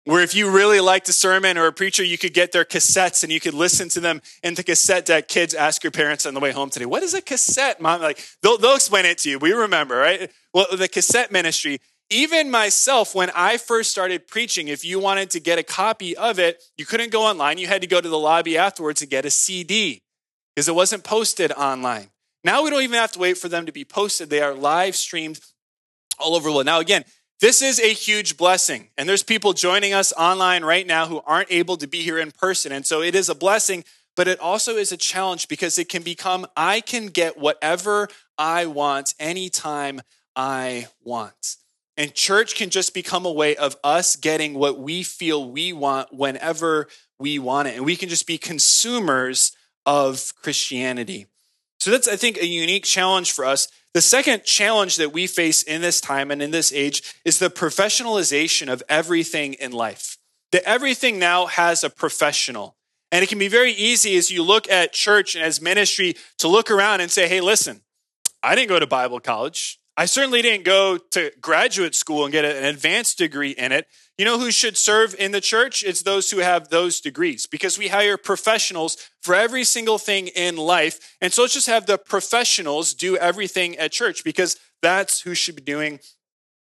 Where 0.05 0.21
if 0.21 0.33
you 0.33 0.49
really 0.49 0.79
liked 0.79 1.07
a 1.09 1.13
sermon 1.13 1.57
or 1.57 1.67
a 1.67 1.73
preacher, 1.73 2.03
you 2.03 2.17
could 2.17 2.33
get 2.33 2.51
their 2.51 2.65
cassettes 2.65 3.23
and 3.23 3.31
you 3.31 3.39
could 3.39 3.53
listen 3.53 3.87
to 3.89 3.99
them 3.99 4.21
in 4.41 4.55
the 4.55 4.63
cassette 4.63 5.05
deck. 5.05 5.27
Kids, 5.27 5.53
ask 5.53 5.83
your 5.83 5.91
parents 5.91 6.25
on 6.25 6.33
the 6.33 6.39
way 6.39 6.51
home 6.51 6.69
today, 6.69 6.85
what 6.85 7.03
is 7.03 7.13
a 7.13 7.21
cassette, 7.21 7.79
mom? 7.79 8.01
Like, 8.01 8.25
they'll, 8.41 8.57
they'll 8.57 8.75
explain 8.75 9.05
it 9.05 9.19
to 9.19 9.29
you. 9.29 9.37
We 9.37 9.53
remember, 9.53 9.95
right? 9.95 10.31
Well, 10.53 10.65
the 10.75 10.87
cassette 10.87 11.31
ministry, 11.31 11.79
even 12.09 12.49
myself, 12.49 13.13
when 13.15 13.29
I 13.35 13.57
first 13.57 13.91
started 13.91 14.27
preaching, 14.27 14.67
if 14.67 14.83
you 14.83 14.99
wanted 14.99 15.29
to 15.31 15.39
get 15.39 15.59
a 15.59 15.63
copy 15.63 16.17
of 16.17 16.39
it, 16.39 16.61
you 16.77 16.85
couldn't 16.85 17.11
go 17.11 17.23
online. 17.23 17.57
You 17.57 17.67
had 17.67 17.81
to 17.81 17.87
go 17.87 18.01
to 18.01 18.09
the 18.09 18.19
lobby 18.19 18.57
afterwards 18.57 18.99
to 18.99 19.05
get 19.05 19.25
a 19.25 19.29
CD 19.29 20.01
because 20.55 20.67
it 20.67 20.75
wasn't 20.75 21.03
posted 21.03 21.51
online. 21.53 22.09
Now 22.43 22.63
we 22.63 22.69
don't 22.69 22.81
even 22.81 22.97
have 22.97 23.11
to 23.13 23.19
wait 23.19 23.37
for 23.37 23.49
them 23.49 23.65
to 23.67 23.71
be 23.71 23.85
posted. 23.85 24.29
They 24.29 24.41
are 24.41 24.53
live 24.53 24.95
streamed 24.95 25.39
all 26.19 26.35
over 26.35 26.49
the 26.49 26.53
world. 26.53 26.65
Now, 26.65 26.79
again, 26.79 27.05
this 27.41 27.63
is 27.63 27.79
a 27.79 27.91
huge 27.91 28.37
blessing. 28.37 28.89
And 28.97 29.09
there's 29.09 29.23
people 29.23 29.53
joining 29.53 29.93
us 29.93 30.13
online 30.13 30.63
right 30.63 30.85
now 30.85 31.07
who 31.07 31.21
aren't 31.25 31.51
able 31.51 31.75
to 31.77 31.87
be 31.87 32.03
here 32.03 32.19
in 32.19 32.31
person. 32.31 32.71
And 32.71 32.85
so 32.85 33.01
it 33.01 33.15
is 33.15 33.29
a 33.29 33.35
blessing, 33.35 33.83
but 34.15 34.27
it 34.27 34.39
also 34.39 34.77
is 34.77 34.91
a 34.91 34.97
challenge 34.97 35.47
because 35.47 35.79
it 35.79 35.89
can 35.89 36.03
become 36.03 36.45
I 36.55 36.81
can 36.81 37.07
get 37.07 37.39
whatever 37.39 38.07
I 38.37 38.67
want 38.67 39.15
anytime 39.19 40.01
I 40.35 40.87
want. 41.03 41.57
And 41.97 42.13
church 42.13 42.55
can 42.55 42.69
just 42.69 42.93
become 42.93 43.25
a 43.25 43.31
way 43.31 43.55
of 43.55 43.75
us 43.83 44.15
getting 44.15 44.53
what 44.53 44.79
we 44.79 45.03
feel 45.03 45.49
we 45.49 45.73
want 45.73 46.13
whenever 46.13 46.87
we 47.19 47.39
want 47.39 47.67
it. 47.67 47.75
And 47.75 47.85
we 47.85 47.95
can 47.95 48.07
just 48.07 48.27
be 48.27 48.37
consumers 48.37 49.51
of 49.85 50.33
Christianity. 50.41 51.25
So 51.79 51.89
that's, 51.89 52.07
I 52.07 52.15
think, 52.15 52.37
a 52.37 52.45
unique 52.45 52.85
challenge 52.85 53.31
for 53.31 53.45
us 53.45 53.67
the 53.93 54.01
second 54.01 54.43
challenge 54.45 54.95
that 54.97 55.11
we 55.11 55.27
face 55.27 55.63
in 55.63 55.81
this 55.81 55.99
time 55.99 56.31
and 56.31 56.41
in 56.41 56.51
this 56.51 56.71
age 56.71 57.15
is 57.25 57.39
the 57.39 57.49
professionalization 57.49 58.71
of 58.71 58.81
everything 58.87 59.53
in 59.55 59.71
life. 59.71 60.17
That 60.53 60.63
everything 60.63 61.19
now 61.19 61.47
has 61.47 61.83
a 61.83 61.89
professional. 61.89 62.77
And 63.11 63.23
it 63.23 63.27
can 63.27 63.39
be 63.39 63.49
very 63.49 63.73
easy 63.73 64.15
as 64.15 64.31
you 64.31 64.43
look 64.43 64.69
at 64.69 64.93
church 64.93 65.35
and 65.35 65.43
as 65.43 65.61
ministry 65.61 66.15
to 66.37 66.47
look 66.47 66.71
around 66.71 67.01
and 67.01 67.11
say, 67.11 67.27
hey, 67.27 67.41
listen, 67.41 67.81
I 68.41 68.55
didn't 68.55 68.69
go 68.69 68.79
to 68.79 68.87
Bible 68.87 69.19
college. 69.19 69.80
I 70.01 70.05
certainly 70.05 70.41
didn't 70.41 70.65
go 70.65 70.97
to 70.97 71.31
graduate 71.41 71.93
school 71.93 72.23
and 72.23 72.31
get 72.31 72.43
an 72.43 72.63
advanced 72.63 73.19
degree 73.19 73.51
in 73.51 73.71
it. 73.71 73.85
You 74.17 74.25
know 74.25 74.39
who 74.39 74.49
should 74.49 74.75
serve 74.75 75.15
in 75.19 75.31
the 75.31 75.39
church? 75.39 75.83
It's 75.83 76.01
those 76.01 76.31
who 76.31 76.39
have 76.39 76.69
those 76.69 76.99
degrees 77.01 77.45
because 77.45 77.77
we 77.77 77.89
hire 77.89 78.17
professionals 78.17 78.97
for 79.21 79.35
every 79.35 79.63
single 79.63 79.99
thing 79.99 80.29
in 80.29 80.57
life. 80.57 81.15
And 81.21 81.31
so 81.31 81.43
let's 81.43 81.53
just 81.53 81.67
have 81.67 81.85
the 81.85 81.99
professionals 81.99 82.95
do 82.95 83.15
everything 83.15 83.77
at 83.77 83.91
church 83.91 84.23
because 84.23 84.57
that's 84.81 85.21
who 85.21 85.35
should 85.35 85.55
be 85.55 85.61
doing 85.61 85.99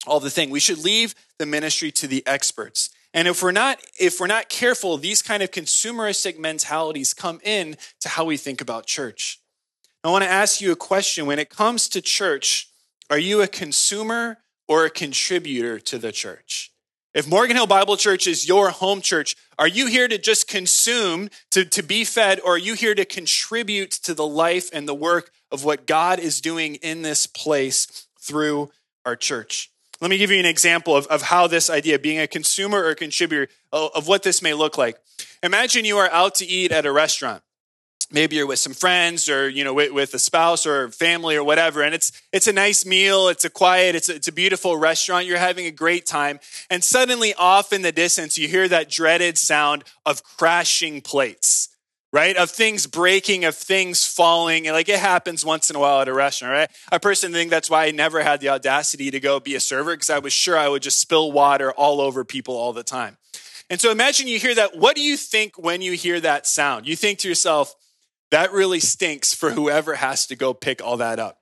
all 0.06 0.22
the 0.22 0.30
thing. 0.30 0.50
We 0.50 0.62
should 0.62 0.82
leave 0.82 1.14
the 1.38 1.46
ministry 1.46 1.92
to 1.92 2.08
the 2.08 2.26
experts. 2.26 2.92
And 3.14 3.28
if 3.28 3.44
we're 3.44 3.52
not 3.52 3.82
if 4.00 4.22
we're 4.22 4.28
not 4.28 4.48
careful, 4.48 4.96
these 4.96 5.22
kind 5.22 5.44
of 5.44 5.52
consumeristic 5.52 6.40
mentalities 6.40 7.14
come 7.14 7.42
in 7.44 7.76
to 8.00 8.08
how 8.08 8.24
we 8.24 8.38
think 8.38 8.62
about 8.62 8.86
church. 8.86 9.42
I 10.02 10.12
want 10.12 10.24
to 10.24 10.30
ask 10.30 10.62
you 10.62 10.72
a 10.72 10.78
question 10.78 11.26
when 11.26 11.40
it 11.40 11.50
comes 11.50 11.90
to 11.90 12.00
church, 12.00 12.70
are 13.10 13.20
you 13.20 13.42
a 13.42 13.48
consumer 13.48 14.38
or 14.68 14.86
a 14.86 14.90
contributor 14.90 15.80
to 15.80 15.98
the 15.98 16.12
church? 16.12 16.72
If 17.14 17.28
Morgan 17.28 17.56
Hill 17.56 17.68
Bible 17.68 17.98
Church 17.98 18.28
is 18.28 18.48
your 18.48 18.70
home 18.70 19.02
church, 19.02 19.36
are 19.58 19.68
you 19.68 19.88
here 19.88 20.08
to 20.08 20.18
just 20.18 20.48
consume, 20.48 21.30
to, 21.52 21.66
to 21.66 21.82
be 21.82 22.04
fed, 22.04 22.40
or 22.42 22.56
are 22.56 22.60
you 22.60 22.74
here 22.74 22.94
to 22.94 23.06
contribute 23.06 23.92
to 23.92 24.14
the 24.14 24.28
life 24.28 24.70
and 24.72 24.88
the 24.88 24.94
work 24.94 25.32
of 25.52 25.64
what 25.64 25.88
God 25.88 26.20
is 26.20 26.42
doing 26.42 26.76
in 26.76 27.02
this 27.02 27.26
place 27.26 28.08
through 28.20 28.72
our 29.06 29.16
church? 29.16 29.72
Let 30.00 30.12
me 30.12 30.18
give 30.20 30.30
you 30.30 30.40
an 30.40 30.46
example 30.46 30.96
of, 30.96 31.08
of 31.08 31.24
how 31.24 31.48
this 31.48 31.72
idea, 31.72 31.98
being 31.98 32.20
a 32.20 32.28
consumer 32.28 32.78
or 32.80 32.90
a 32.90 32.96
contributor, 32.96 33.48
of 33.72 34.08
what 34.08 34.22
this 34.22 34.44
may 34.44 34.54
look 34.54 34.78
like. 34.78 34.98
Imagine 35.42 35.86
you 35.86 35.98
are 35.98 36.12
out 36.12 36.36
to 36.36 36.46
eat 36.46 36.72
at 36.72 36.86
a 36.86 36.92
restaurant 36.92 37.42
maybe 38.12 38.36
you're 38.36 38.48
with 38.48 38.60
some 38.60 38.74
friends 38.74 39.30
or 39.30 39.50
you 39.50 39.64
know 39.64 39.74
with, 39.74 39.92
with, 39.92 40.14
a 40.14 40.20
spouse 40.20 40.66
or 40.66 40.90
family 40.90 41.36
or 41.36 41.44
whatever 41.44 41.82
and 41.82 41.94
it's 41.94 42.12
it's 42.32 42.48
a 42.48 42.54
nice 42.54 42.86
meal 42.86 43.28
it's 43.28 43.46
a 43.46 43.50
quiet 43.50 43.96
it's 43.96 44.10
a, 44.10 44.16
it's 44.16 44.28
a 44.28 44.32
beautiful 44.32 44.78
restaurant 44.78 45.26
you're 45.26 45.38
having 45.38 45.66
a 45.66 45.72
great 45.72 46.06
time 46.06 46.40
and 46.70 46.84
suddenly 46.84 47.34
off 47.36 47.74
in 47.74 47.82
the 47.82 47.92
distance 47.92 48.38
you 48.38 48.48
hear 48.48 48.68
that 48.68 48.90
dreaded 48.90 49.38
sound 49.38 49.84
of 50.06 50.24
crashing 50.24 51.02
plates 51.02 51.70
right? 52.14 52.38
Of 52.38 52.50
things 52.50 52.88
breaking 52.88 53.44
of 53.44 53.56
things 53.56 54.08
falling 54.08 54.66
and 54.66 54.74
like 54.74 54.88
it 54.88 55.00
happens 55.00 55.46
once 55.46 55.70
in 55.70 55.76
a 55.76 55.80
while 55.80 56.02
at 56.02 56.08
a 56.08 56.14
restaurant 56.14 56.54
right? 56.54 56.70
I 56.90 56.98
personally 57.00 57.38
think 57.38 57.52
that's 57.52 57.70
why 57.70 57.86
i 57.86 57.92
never 57.92 58.24
had 58.24 58.40
the 58.40 58.50
audacity 58.50 59.12
to 59.12 59.20
go 59.20 59.40
be 59.40 59.56
a 59.56 59.60
server 59.60 59.94
because 59.94 60.10
i 60.10 60.20
was 60.20 60.34
sure 60.34 60.58
i 60.58 60.70
would 60.70 60.82
just 60.82 61.00
spill 61.00 61.32
water 61.32 61.72
all 61.74 62.00
over 62.00 62.24
people 62.24 62.56
all 62.56 62.74
the 62.74 62.84
time. 62.84 63.18
And 63.70 63.82
so 63.82 63.92
imagine 63.92 64.28
you 64.28 64.40
hear 64.40 64.56
that 64.56 64.78
what 64.78 64.96
do 64.96 65.02
you 65.02 65.18
think 65.18 65.58
when 65.58 65.82
you 65.82 65.92
hear 65.94 66.20
that 66.22 66.48
sound? 66.48 66.88
You 66.88 66.96
think 66.96 67.20
to 67.20 67.28
yourself 67.28 67.76
that 68.32 68.52
really 68.52 68.80
stinks 68.80 69.34
for 69.34 69.52
whoever 69.52 69.96
has 69.96 70.28
to 70.28 70.36
go 70.36 70.54
pick 70.54 70.84
all 70.84 70.98
that 70.98 71.20
up, 71.20 71.40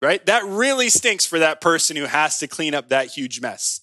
right? 0.00 0.24
That 0.26 0.44
really 0.44 0.88
stinks 0.88 1.26
for 1.26 1.38
that 1.38 1.60
person 1.60 1.96
who 1.96 2.04
has 2.04 2.38
to 2.38 2.46
clean 2.46 2.74
up 2.74 2.88
that 2.88 3.08
huge 3.08 3.40
mess. 3.40 3.80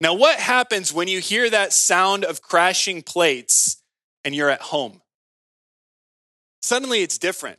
Now, 0.00 0.14
what 0.14 0.38
happens 0.38 0.92
when 0.92 1.08
you 1.08 1.20
hear 1.20 1.50
that 1.50 1.72
sound 1.72 2.24
of 2.24 2.40
crashing 2.40 3.02
plates 3.02 3.82
and 4.24 4.34
you're 4.34 4.50
at 4.50 4.62
home? 4.62 5.02
Suddenly 6.62 7.02
it's 7.02 7.18
different, 7.18 7.58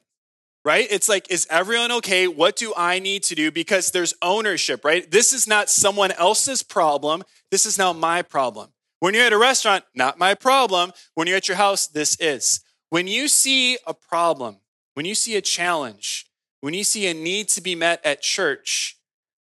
right? 0.63 0.87
It's 0.89 1.09
like, 1.09 1.29
is 1.29 1.45
everyone 1.49 1.91
okay? 1.93 2.27
What 2.27 2.55
do 2.55 2.73
I 2.75 2.99
need 2.99 3.23
to 3.23 3.35
do? 3.35 3.51
Because 3.51 3.91
there's 3.91 4.13
ownership, 4.21 4.85
right? 4.85 5.09
This 5.09 5.33
is 5.33 5.47
not 5.47 5.69
someone 5.69 6.11
else's 6.13 6.63
problem. 6.63 7.23
This 7.51 7.65
is 7.65 7.77
now 7.77 7.93
my 7.93 8.21
problem. 8.21 8.69
When 8.99 9.13
you're 9.13 9.25
at 9.25 9.33
a 9.33 9.37
restaurant, 9.37 9.85
not 9.95 10.17
my 10.17 10.33
problem. 10.33 10.91
When 11.15 11.27
you're 11.27 11.37
at 11.37 11.47
your 11.47 11.57
house, 11.57 11.87
this 11.87 12.17
is. 12.19 12.61
When 12.89 13.07
you 13.07 13.27
see 13.27 13.77
a 13.85 13.93
problem, 13.93 14.57
when 14.95 15.05
you 15.05 15.15
see 15.15 15.35
a 15.35 15.41
challenge, 15.41 16.25
when 16.61 16.73
you 16.73 16.83
see 16.83 17.07
a 17.07 17.13
need 17.13 17.47
to 17.49 17.61
be 17.61 17.75
met 17.75 18.03
at 18.03 18.21
church, 18.21 18.97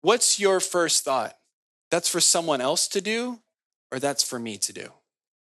what's 0.01 0.40
your 0.40 0.61
first 0.61 1.05
thought? 1.05 1.35
That's 1.90 2.09
for 2.09 2.20
someone 2.20 2.61
else 2.61 2.88
to 2.88 3.01
do, 3.01 3.40
or 3.90 3.98
that's 3.98 4.22
for 4.22 4.38
me 4.38 4.59
to 4.59 4.72
do? 4.72 4.92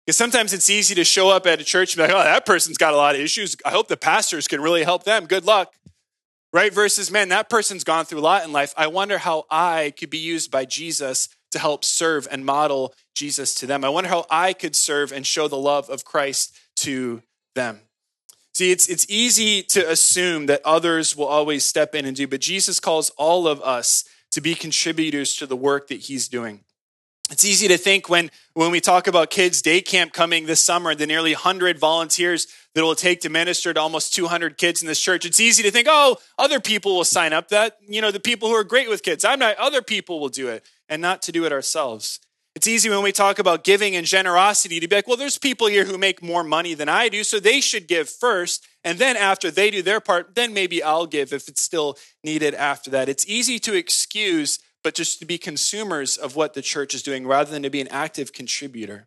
Because 0.06 0.16
sometimes 0.16 0.52
it's 0.52 0.70
easy 0.70 0.94
to 0.94 1.04
show 1.04 1.30
up 1.30 1.46
at 1.46 1.60
a 1.60 1.64
church 1.64 1.94
and 1.94 1.98
be 1.98 2.12
like, 2.12 2.20
oh, 2.20 2.24
that 2.24 2.46
person's 2.46 2.78
got 2.78 2.94
a 2.94 2.96
lot 2.96 3.14
of 3.14 3.20
issues. 3.20 3.56
I 3.64 3.70
hope 3.70 3.88
the 3.88 3.96
pastors 3.96 4.46
can 4.48 4.60
really 4.60 4.84
help 4.84 5.04
them. 5.04 5.26
Good 5.26 5.44
luck. 5.44 5.72
Right? 6.52 6.72
Versus, 6.74 7.10
man, 7.10 7.28
that 7.28 7.48
person's 7.48 7.84
gone 7.84 8.04
through 8.04 8.18
a 8.18 8.22
lot 8.22 8.44
in 8.44 8.52
life. 8.52 8.74
I 8.76 8.88
wonder 8.88 9.18
how 9.18 9.44
I 9.50 9.92
could 9.98 10.10
be 10.10 10.18
used 10.18 10.50
by 10.50 10.64
Jesus 10.64 11.28
to 11.52 11.58
help 11.58 11.84
serve 11.84 12.26
and 12.30 12.44
model 12.44 12.92
Jesus 13.14 13.54
to 13.56 13.66
them. 13.66 13.84
I 13.84 13.88
wonder 13.88 14.10
how 14.10 14.26
I 14.30 14.52
could 14.52 14.74
serve 14.74 15.12
and 15.12 15.26
show 15.26 15.48
the 15.48 15.56
love 15.56 15.88
of 15.88 16.04
Christ 16.04 16.56
to 16.78 17.22
them. 17.54 17.80
See, 18.52 18.72
it's, 18.72 18.88
it's 18.88 19.06
easy 19.08 19.62
to 19.64 19.88
assume 19.88 20.46
that 20.46 20.60
others 20.64 21.16
will 21.16 21.26
always 21.26 21.64
step 21.64 21.94
in 21.94 22.04
and 22.04 22.16
do, 22.16 22.26
but 22.26 22.40
Jesus 22.40 22.80
calls 22.80 23.10
all 23.16 23.46
of 23.46 23.62
us 23.62 24.04
to 24.32 24.40
be 24.40 24.54
contributors 24.54 25.36
to 25.36 25.46
the 25.46 25.56
work 25.56 25.88
that 25.88 26.00
he's 26.00 26.28
doing. 26.28 26.60
It's 27.30 27.44
easy 27.44 27.68
to 27.68 27.78
think 27.78 28.08
when, 28.08 28.30
when 28.54 28.72
we 28.72 28.80
talk 28.80 29.06
about 29.06 29.30
kids' 29.30 29.62
day 29.62 29.80
camp 29.80 30.12
coming 30.12 30.46
this 30.46 30.60
summer, 30.60 30.96
the 30.96 31.06
nearly 31.06 31.32
100 31.32 31.78
volunteers 31.78 32.48
that 32.74 32.80
it 32.80 32.84
will 32.84 32.96
take 32.96 33.20
to 33.20 33.28
minister 33.28 33.72
to 33.72 33.80
almost 33.80 34.14
200 34.14 34.58
kids 34.58 34.82
in 34.82 34.88
this 34.88 35.00
church. 35.00 35.24
It's 35.24 35.38
easy 35.38 35.62
to 35.62 35.70
think, 35.70 35.86
oh, 35.88 36.16
other 36.36 36.58
people 36.58 36.96
will 36.96 37.04
sign 37.04 37.32
up. 37.32 37.48
That, 37.48 37.76
you 37.86 38.00
know, 38.00 38.10
the 38.10 38.18
people 38.18 38.48
who 38.48 38.54
are 38.56 38.64
great 38.64 38.88
with 38.88 39.04
kids, 39.04 39.24
I'm 39.24 39.38
not, 39.38 39.56
other 39.58 39.80
people 39.80 40.18
will 40.18 40.28
do 40.28 40.48
it, 40.48 40.64
and 40.88 41.00
not 41.00 41.22
to 41.22 41.32
do 41.32 41.44
it 41.44 41.52
ourselves. 41.52 42.18
It's 42.56 42.66
easy 42.66 42.90
when 42.90 43.02
we 43.02 43.12
talk 43.12 43.38
about 43.38 43.62
giving 43.62 43.94
and 43.94 44.04
generosity 44.04 44.80
to 44.80 44.88
be 44.88 44.96
like, 44.96 45.06
well, 45.06 45.16
there's 45.16 45.38
people 45.38 45.68
here 45.68 45.84
who 45.84 45.96
make 45.96 46.22
more 46.22 46.42
money 46.42 46.74
than 46.74 46.88
I 46.88 47.08
do, 47.08 47.22
so 47.22 47.38
they 47.38 47.60
should 47.60 47.86
give 47.86 48.08
first. 48.08 48.66
And 48.82 48.98
then 48.98 49.16
after 49.16 49.50
they 49.50 49.70
do 49.70 49.82
their 49.82 50.00
part, 50.00 50.34
then 50.34 50.52
maybe 50.52 50.82
I'll 50.82 51.06
give 51.06 51.32
if 51.32 51.46
it's 51.48 51.62
still 51.62 51.96
needed 52.24 52.54
after 52.54 52.90
that. 52.90 53.08
It's 53.08 53.26
easy 53.28 53.58
to 53.60 53.74
excuse 53.74 54.58
but 54.82 54.94
just 54.94 55.18
to 55.18 55.26
be 55.26 55.38
consumers 55.38 56.16
of 56.16 56.36
what 56.36 56.54
the 56.54 56.62
church 56.62 56.94
is 56.94 57.02
doing 57.02 57.26
rather 57.26 57.50
than 57.50 57.62
to 57.62 57.70
be 57.70 57.80
an 57.80 57.88
active 57.88 58.32
contributor. 58.32 59.06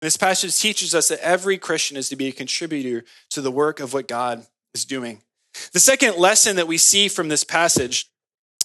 this 0.00 0.16
passage 0.16 0.56
teaches 0.58 0.94
us 0.94 1.08
that 1.08 1.20
every 1.20 1.56
Christian 1.56 1.96
is 1.96 2.10
to 2.10 2.16
be 2.16 2.28
a 2.28 2.32
contributor 2.32 3.04
to 3.30 3.40
the 3.40 3.50
work 3.50 3.80
of 3.80 3.94
what 3.94 4.06
God 4.06 4.46
is 4.74 4.84
doing. 4.84 5.22
The 5.72 5.80
second 5.80 6.16
lesson 6.16 6.56
that 6.56 6.68
we 6.68 6.76
see 6.76 7.08
from 7.08 7.28
this 7.28 7.44
passage 7.44 8.10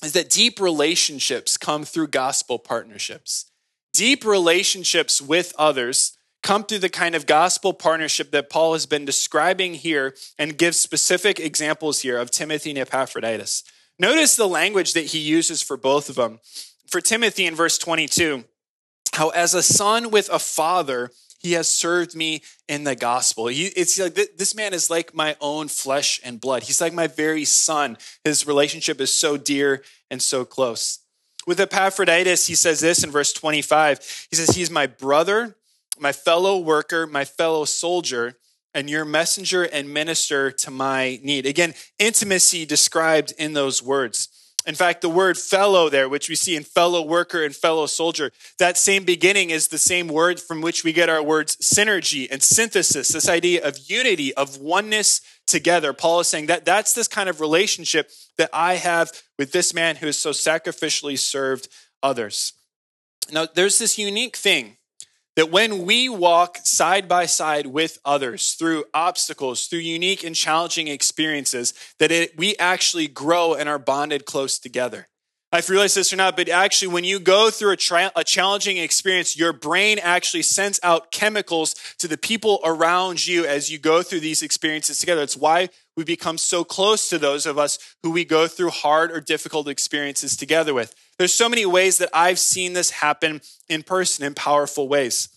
is 0.03 0.11
that 0.13 0.29
deep 0.29 0.59
relationships 0.59 1.55
come 1.55 1.85
through 1.85 2.07
gospel 2.07 2.59
partnerships. 2.59 3.48
Deep 3.93 4.23
relationships 4.25 5.21
with 5.21 5.53
others 5.57 6.17
come 6.41 6.63
through 6.63 6.79
the 6.79 6.89
kind 6.89 7.15
of 7.15 7.25
gospel 7.25 7.73
partnership 7.73 8.31
that 8.31 8.49
Paul 8.49 8.73
has 8.73 8.85
been 8.85 9.05
describing 9.05 9.73
here 9.73 10.15
and 10.37 10.57
gives 10.57 10.79
specific 10.79 11.39
examples 11.39 12.01
here 12.01 12.17
of 12.17 12.31
Timothy 12.31 12.69
and 12.71 12.79
Epaphroditus. 12.79 13.63
Notice 13.97 14.35
the 14.35 14.47
language 14.47 14.93
that 14.93 15.07
he 15.07 15.19
uses 15.19 15.61
for 15.61 15.75
both 15.75 16.09
of 16.09 16.15
them. 16.15 16.39
For 16.87 17.01
Timothy 17.01 17.45
in 17.45 17.55
verse 17.55 17.77
22, 17.77 18.45
how 19.13 19.29
as 19.29 19.53
a 19.53 19.61
son 19.61 20.11
with 20.11 20.29
a 20.29 20.39
father, 20.39 21.11
he 21.39 21.53
has 21.53 21.67
served 21.67 22.15
me 22.15 22.41
in 22.67 22.83
the 22.83 22.95
gospel. 22.95 23.47
He, 23.47 23.67
it's 23.67 23.99
like 23.99 24.13
this 24.13 24.55
man 24.55 24.73
is 24.73 24.89
like 24.89 25.13
my 25.13 25.35
own 25.39 25.67
flesh 25.67 26.19
and 26.23 26.39
blood. 26.39 26.63
He's 26.63 26.81
like 26.81 26.93
my 26.93 27.07
very 27.07 27.45
son. 27.45 27.97
His 28.23 28.45
relationship 28.45 28.99
is 29.01 29.13
so 29.13 29.37
dear 29.37 29.83
and 30.09 30.21
so 30.21 30.45
close. 30.45 30.99
With 31.49 31.59
Epaphroditus, 31.59 32.45
he 32.45 32.53
says 32.53 32.79
this 32.79 33.03
in 33.03 33.09
verse 33.09 33.33
25. 33.33 34.27
He 34.29 34.35
says, 34.35 34.55
He's 34.55 34.69
my 34.69 34.85
brother, 34.85 35.55
my 35.99 36.11
fellow 36.11 36.59
worker, 36.59 37.07
my 37.07 37.25
fellow 37.25 37.65
soldier 37.65 38.35
and 38.75 38.87
your 38.87 39.03
messenger 39.03 39.63
and 39.63 39.91
minister 39.91 40.51
to 40.51 40.69
my 40.69 41.19
need. 41.23 41.47
Again, 41.47 41.73
intimacy 41.97 42.67
described 42.67 43.33
in 43.39 43.53
those 43.53 43.81
words. 43.81 44.29
In 44.67 44.75
fact, 44.75 45.01
the 45.01 45.09
word 45.09 45.39
fellow 45.39 45.89
there, 45.89 46.07
which 46.07 46.29
we 46.29 46.35
see 46.35 46.55
in 46.55 46.61
fellow 46.61 47.01
worker 47.01 47.43
and 47.43 47.55
fellow 47.55 47.87
soldier, 47.87 48.31
that 48.59 48.77
same 48.77 49.03
beginning 49.03 49.49
is 49.49 49.69
the 49.69 49.79
same 49.79 50.07
word 50.07 50.39
from 50.39 50.61
which 50.61 50.83
we 50.83 50.93
get 50.93 51.09
our 51.09 51.23
words 51.23 51.55
synergy 51.55 52.27
and 52.29 52.43
synthesis, 52.43 53.07
this 53.07 53.27
idea 53.27 53.67
of 53.67 53.89
unity, 53.89 54.31
of 54.35 54.59
oneness 54.59 55.21
together. 55.49 55.93
Paul 55.93 56.21
is 56.21 56.27
saying 56.27 56.47
that 56.47 56.65
that's 56.65 56.93
this 56.93 57.07
kind 57.07 57.29
of 57.29 57.41
relationship 57.41 58.11
that 58.37 58.49
I 58.53 58.75
have 58.75 59.11
with 59.37 59.51
this 59.51 59.73
man 59.73 59.97
who 59.97 60.05
has 60.05 60.17
so 60.17 60.31
sacrificially 60.31 61.17
served 61.17 61.67
others. 62.01 62.53
Now, 63.31 63.47
there's 63.53 63.77
this 63.77 63.97
unique 63.97 64.37
thing 64.37 64.77
that 65.35 65.51
when 65.51 65.85
we 65.85 66.09
walk 66.09 66.57
side 66.63 67.07
by 67.07 67.25
side 67.25 67.67
with 67.67 67.97
others 68.03 68.53
through 68.53 68.85
obstacles, 68.93 69.67
through 69.67 69.79
unique 69.79 70.23
and 70.23 70.35
challenging 70.35 70.87
experiences, 70.87 71.73
that 71.99 72.11
it, 72.11 72.37
we 72.37 72.57
actually 72.57 73.07
grow 73.07 73.53
and 73.53 73.69
are 73.69 73.79
bonded 73.79 74.25
close 74.25 74.59
together. 74.59 75.07
I've 75.51 75.69
realized 75.69 75.97
this 75.97 76.13
or 76.13 76.15
not, 76.15 76.37
but 76.37 76.47
actually, 76.47 76.89
when 76.89 77.03
you 77.03 77.19
go 77.19 77.49
through 77.49 77.71
a, 77.71 78.11
a 78.15 78.23
challenging 78.23 78.77
experience, 78.77 79.35
your 79.35 79.51
brain 79.51 79.97
actually 79.97 80.43
sends 80.43 80.79
out 80.83 81.11
chemicals 81.11 81.73
to 81.97 82.07
the 82.07 82.17
people 82.17 82.59
around 82.63 83.25
you 83.25 83.45
as 83.45 83.71
you 83.71 83.79
go 83.79 84.03
through 84.03 84.19
these 84.19 84.43
experiences 84.43 84.99
together. 84.99 85.23
It's 85.23 85.35
why 85.35 85.69
we 85.97 86.03
become 86.03 86.37
so 86.37 86.63
close 86.63 87.09
to 87.09 87.17
those 87.17 87.47
of 87.47 87.57
us 87.57 87.79
who 88.03 88.11
we 88.11 88.25
go 88.25 88.47
through 88.47 88.69
hard 88.69 89.11
or 89.11 89.19
difficult 89.19 89.67
experiences 89.67 90.37
together 90.37 90.73
with. 90.73 90.93
There's 91.17 91.33
so 91.33 91.49
many 91.49 91.65
ways 91.65 91.97
that 91.97 92.09
I've 92.13 92.39
seen 92.39 92.73
this 92.73 92.91
happen 92.91 93.41
in 93.67 93.81
person 93.81 94.25
in 94.25 94.35
powerful 94.35 94.87
ways. 94.87 95.29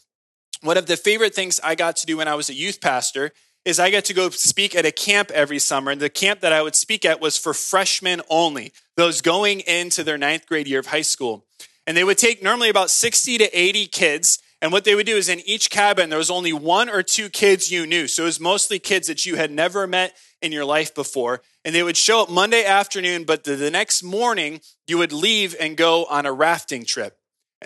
One 0.61 0.77
of 0.77 0.87
the 0.87 0.99
favorite 0.99 1.35
things 1.35 1.59
I 1.65 1.75
got 1.75 1.97
to 1.97 2.07
do 2.07 2.19
when 2.19 2.29
I 2.29 2.35
was 2.35 2.51
a 2.51 2.55
youth 2.55 2.83
pastor 2.83 3.33
is 3.65 3.79
I 3.79 3.91
got 3.91 4.05
to 4.07 4.15
go 4.15 4.31
speak 4.31 4.75
at 4.75 4.87
a 4.87 4.93
camp 4.93 5.31
every 5.31 5.59
summer. 5.59 5.91
And 5.91 6.01
the 6.01 6.11
camp 6.11 6.41
that 6.41 6.53
I 6.53 6.63
would 6.63 6.75
speak 6.75 7.05
at 7.05 7.21
was 7.21 7.39
for 7.39 7.55
freshmen 7.55 8.21
only, 8.29 8.73
those 8.97 9.21
going 9.21 9.61
into 9.61 10.03
their 10.03 10.19
ninth 10.19 10.47
grade 10.47 10.67
year 10.67 10.81
of 10.81 10.87
high 10.87 11.03
school. 11.03 11.45
And 11.87 11.97
they 11.97 12.05
would 12.05 12.19
take 12.19 12.43
normally 12.43 12.69
about 12.69 12.91
60 12.91 13.39
to 13.39 13.59
80 13.59 13.87
kids. 13.87 14.41
And 14.61 14.73
what 14.73 14.85
they 14.85 14.95
would 14.95 15.07
do 15.07 15.17
is 15.17 15.29
in 15.29 15.41
each 15.41 15.71
cabin, 15.71 16.11
there 16.11 16.19
was 16.19 16.31
only 16.31 16.53
one 16.53 16.89
or 16.89 17.03
two 17.03 17.29
kids 17.29 17.71
you 17.71 17.87
knew. 17.87 18.07
So 18.07 18.23
it 18.23 18.27
was 18.27 18.41
mostly 18.41 18.79
kids 18.79 19.09
that 19.09 19.27
you 19.27 19.37
had 19.37 19.51
never 19.51 19.87
met 19.87 20.15
in 20.41 20.53
your 20.53 20.65
life 20.65 20.95
before. 20.95 21.43
And 21.65 21.75
they 21.75 21.83
would 21.83 21.97
show 21.97 22.23
up 22.23 22.31
Monday 22.31 22.65
afternoon, 22.65 23.25
but 23.25 23.45
the, 23.45 23.55
the 23.57 23.71
next 23.71 24.03
morning, 24.03 24.61
you 24.87 24.99
would 24.99 25.13
leave 25.13 25.57
and 25.59 25.77
go 25.77 26.05
on 26.07 26.27
a 26.27 26.33
rafting 26.33 26.85
trip. 26.85 27.17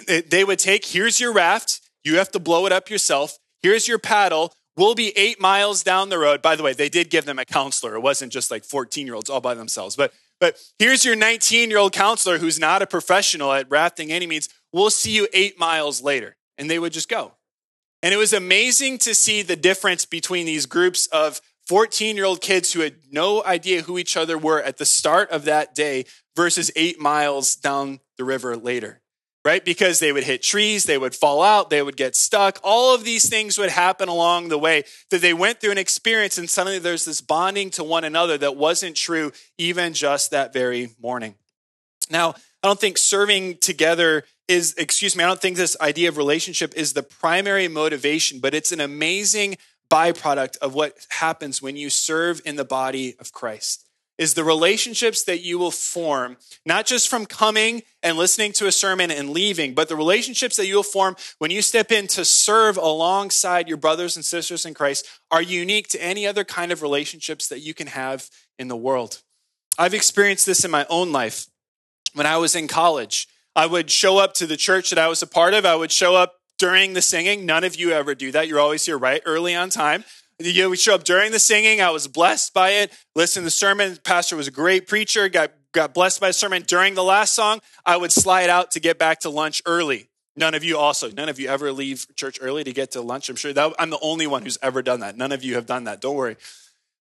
They 0.07 0.45
would 0.45 0.59
take, 0.59 0.85
here's 0.85 1.21
your 1.21 1.33
raft. 1.33 1.81
You 2.05 2.19
have 2.19 2.31
to 2.33 2.39
blow 2.39 2.67
it 2.67 2.73
up 2.73 2.91
yourself. 2.91 3.39
Here's 3.63 3.89
your 3.89 3.99
paddle. 3.99 4.53
We'll 4.77 4.95
be 4.95 5.17
eight 5.17 5.41
miles 5.41 5.83
down 5.83 6.11
the 6.11 6.19
road. 6.19 6.43
By 6.43 6.57
the 6.57 6.63
way, 6.63 6.73
they 6.73 6.89
did 6.89 7.11
give 7.11 7.25
them 7.25 7.39
a 7.39 7.45
counselor. 7.45 7.95
It 7.95 8.01
wasn't 8.01 8.33
just 8.33 8.51
like 8.51 8.65
14 8.65 9.07
year 9.07 9.15
olds 9.15 9.31
all 9.31 9.41
by 9.41 9.55
themselves. 9.55 9.97
But, 9.97 10.13
but 10.39 10.61
here's 10.79 11.05
your 11.05 11.17
19 11.17 11.71
year 11.71 11.79
old 11.79 11.93
counselor 11.93 12.39
who's 12.39 12.59
not 12.59 12.83
a 12.83 12.87
professional 12.87 13.53
at 13.53 13.71
rafting 13.71 14.13
any 14.13 14.27
means. 14.27 14.49
We'll 14.73 14.91
see 14.91 15.13
you 15.13 15.29
eight 15.33 15.59
miles 15.59 16.03
later. 16.03 16.37
And 16.59 16.71
they 16.71 16.79
would 16.79 16.93
just 16.93 17.09
go. 17.09 17.33
And 18.03 18.13
it 18.13 18.19
was 18.19 18.33
amazing 18.33 18.99
to 18.99 19.15
see 19.15 19.43
the 19.43 19.57
difference 19.57 20.05
between 20.05 20.47
these 20.47 20.67
groups 20.67 21.07
of 21.09 21.41
14 21.67 22.17
year 22.17 22.25
old 22.25 22.41
kids 22.41 22.73
who 22.73 22.81
had 22.81 22.95
no 23.11 23.43
idea 23.45 23.83
who 23.83 23.99
each 23.99 24.17
other 24.17 24.39
were 24.39 24.63
at 24.63 24.77
the 24.77 24.87
start 24.87 25.31
of 25.31 25.45
that 25.45 25.75
day 25.75 26.05
versus 26.37 26.71
eight 26.77 27.01
miles 27.01 27.57
down 27.57 28.01
the 28.19 28.25
river 28.25 28.57
later, 28.57 29.01
right? 29.47 29.65
Because 29.65 30.01
they 30.01 30.11
would 30.11 30.25
hit 30.25 30.43
trees, 30.43 30.85
they 30.85 30.99
would 30.99 31.15
fall 31.15 31.41
out, 31.41 31.71
they 31.71 31.81
would 31.81 31.97
get 31.97 32.17
stuck. 32.17 32.59
All 32.65 32.93
of 32.93 33.05
these 33.05 33.29
things 33.29 33.57
would 33.59 33.71
happen 33.71 34.09
along 34.09 34.49
the 34.49 34.59
way 34.59 34.83
that 35.11 35.21
they 35.21 35.33
went 35.33 35.61
through 35.61 35.71
an 35.71 35.79
experience, 35.79 36.37
and 36.37 36.51
suddenly 36.51 36.81
there's 36.81 37.05
this 37.05 37.21
bonding 37.21 37.71
to 37.71 37.85
one 37.85 38.03
another 38.03 38.37
that 38.39 38.57
wasn't 38.57 38.97
true 38.97 39.31
even 39.57 39.93
just 39.93 40.33
that 40.33 40.53
very 40.53 40.91
morning. 41.01 41.37
Now, 42.11 42.31
I 42.31 42.67
don't 42.67 42.81
think 42.81 42.99
serving 42.99 43.59
together 43.59 44.25
is, 44.49 44.75
excuse 44.79 45.15
me, 45.15 45.23
I 45.23 45.29
don't 45.29 45.41
think 45.41 45.57
this 45.57 45.77
idea 45.81 46.09
of 46.09 46.17
relationship 46.17 46.75
is 46.75 46.95
the 46.95 47.05
primary 47.05 47.69
motivation, 47.69 48.41
but 48.41 48.53
it's 48.53 48.73
an 48.73 48.81
amazing 48.81 49.59
byproduct 49.89 50.57
of 50.57 50.75
what 50.75 51.07
happens 51.11 51.63
when 51.63 51.77
you 51.77 51.89
serve 51.89 52.41
in 52.45 52.57
the 52.57 52.65
body 52.65 53.15
of 53.21 53.33
Christ 53.33 53.86
is 54.19 54.35
the 54.35 54.45
relationships 54.45 55.25
that 55.25 55.43
you 55.43 55.59
will 55.59 55.71
form, 55.71 56.37
not 56.65 56.87
just 56.87 57.09
from 57.09 57.27
coming 57.27 57.83
and 58.03 58.17
listening 58.17 58.53
to 58.53 58.67
a 58.67 58.73
sermon 58.73 59.11
and 59.11 59.31
leaving, 59.31 59.75
but 59.75 59.89
the 59.89 59.97
relationships 59.97 60.57
that 60.57 60.67
you'll 60.67 60.83
form 60.83 61.17
when 61.39 61.51
you 61.51 61.61
step 61.61 61.93
in 61.93 62.07
to 62.07 62.25
serve 62.25 62.77
alongside 62.77 63.69
your 63.69 63.77
brothers 63.77 64.17
and 64.17 64.25
sisters 64.25 64.65
in 64.65 64.75
Christ 64.75 65.07
are 65.31 65.43
unique 65.43 65.89
to 65.89 66.03
any 66.03 66.27
other 66.27 66.45
kind 66.45 66.73
of 66.73 66.83
relationships 66.83 67.49
that 67.49 67.61
you 67.61 67.75
can 67.75 67.89
have 67.89 68.31
in 68.59 68.69
the 68.69 68.77
world. 68.77 69.23
I've 69.79 69.95
experienced 69.95 70.47
this 70.47 70.65
in 70.65 70.71
my 70.71 70.87
own 70.89 71.13
life. 71.13 71.47
When 72.15 72.27
I 72.27 72.39
was 72.39 72.55
in 72.55 72.67
college, 72.67 73.29
I 73.55 73.67
would 73.67 73.91
show 73.91 74.19
up 74.19 74.33
to 74.35 74.47
the 74.47 74.57
church 74.57 74.91
that 74.91 74.99
I 74.99 75.09
was 75.09 75.23
a 75.23 75.27
part 75.27 75.53
of. 75.53 75.67
I 75.67 75.77
would 75.77 75.93
show 75.93 76.15
up 76.15 76.37
during 76.59 76.95
the 76.95 77.03
singing. 77.03 77.45
None 77.45 77.65
of 77.65 77.77
you 77.77 77.91
ever 77.93 78.15
do 78.15 78.33
that. 78.33 78.49
You're 78.49 78.61
always 78.61 78.87
here 78.87 78.97
right 78.97 79.21
early 79.27 79.55
on 79.55 79.69
time. 79.69 80.05
You 80.39 80.65
know, 80.65 80.71
we 80.71 80.77
show 80.77 80.95
up 80.95 81.05
during 81.05 81.33
the 81.33 81.39
singing. 81.39 81.81
I 81.81 81.91
was 81.91 82.09
blessed 82.09 82.53
by 82.53 82.71
it. 82.71 82.93
Listen 83.15 83.43
to 83.43 83.45
the 83.45 83.51
sermon. 83.51 83.95
The 83.95 84.01
pastor 84.01 84.37
was 84.37 84.47
a 84.47 84.51
great 84.51 84.87
preacher. 84.87 85.29
Got 85.29 85.53
got 85.73 85.95
blessed 85.95 86.21
by 86.21 86.29
the 86.29 86.35
sermon. 86.35 86.63
During 86.67 86.95
the 86.95 87.05
last 87.05 87.35
song, 87.35 87.61
I 87.85 87.97
would 87.97 88.13
slide 88.13 88.51
out 88.51 88.71
to 88.73 88.81
get 88.81 88.99
back 88.99 89.21
to 89.21 89.31
lunch 89.31 89.63
early. 89.67 90.09
None 90.37 90.55
of 90.55 90.63
you 90.63 90.77
also. 90.77 91.11
None 91.11 91.31
of 91.31 91.41
you 91.41 91.49
ever 91.49 91.73
leave 91.73 92.07
church 92.17 92.39
early 92.43 92.65
to 92.65 92.73
get 92.73 92.93
to 92.93 93.01
lunch. 93.01 93.31
I'm 93.31 93.37
sure 93.37 93.53
that 93.55 93.73
I'm 93.79 93.89
the 93.89 93.99
only 94.01 94.27
one 94.27 94.43
who's 94.43 94.59
ever 94.63 94.83
done 94.83 95.01
that. 95.01 95.17
None 95.17 95.33
of 95.33 95.43
you 95.43 95.55
have 95.55 95.65
done 95.65 95.85
that. 95.85 96.03
Don't 96.03 96.17
worry. 96.17 96.37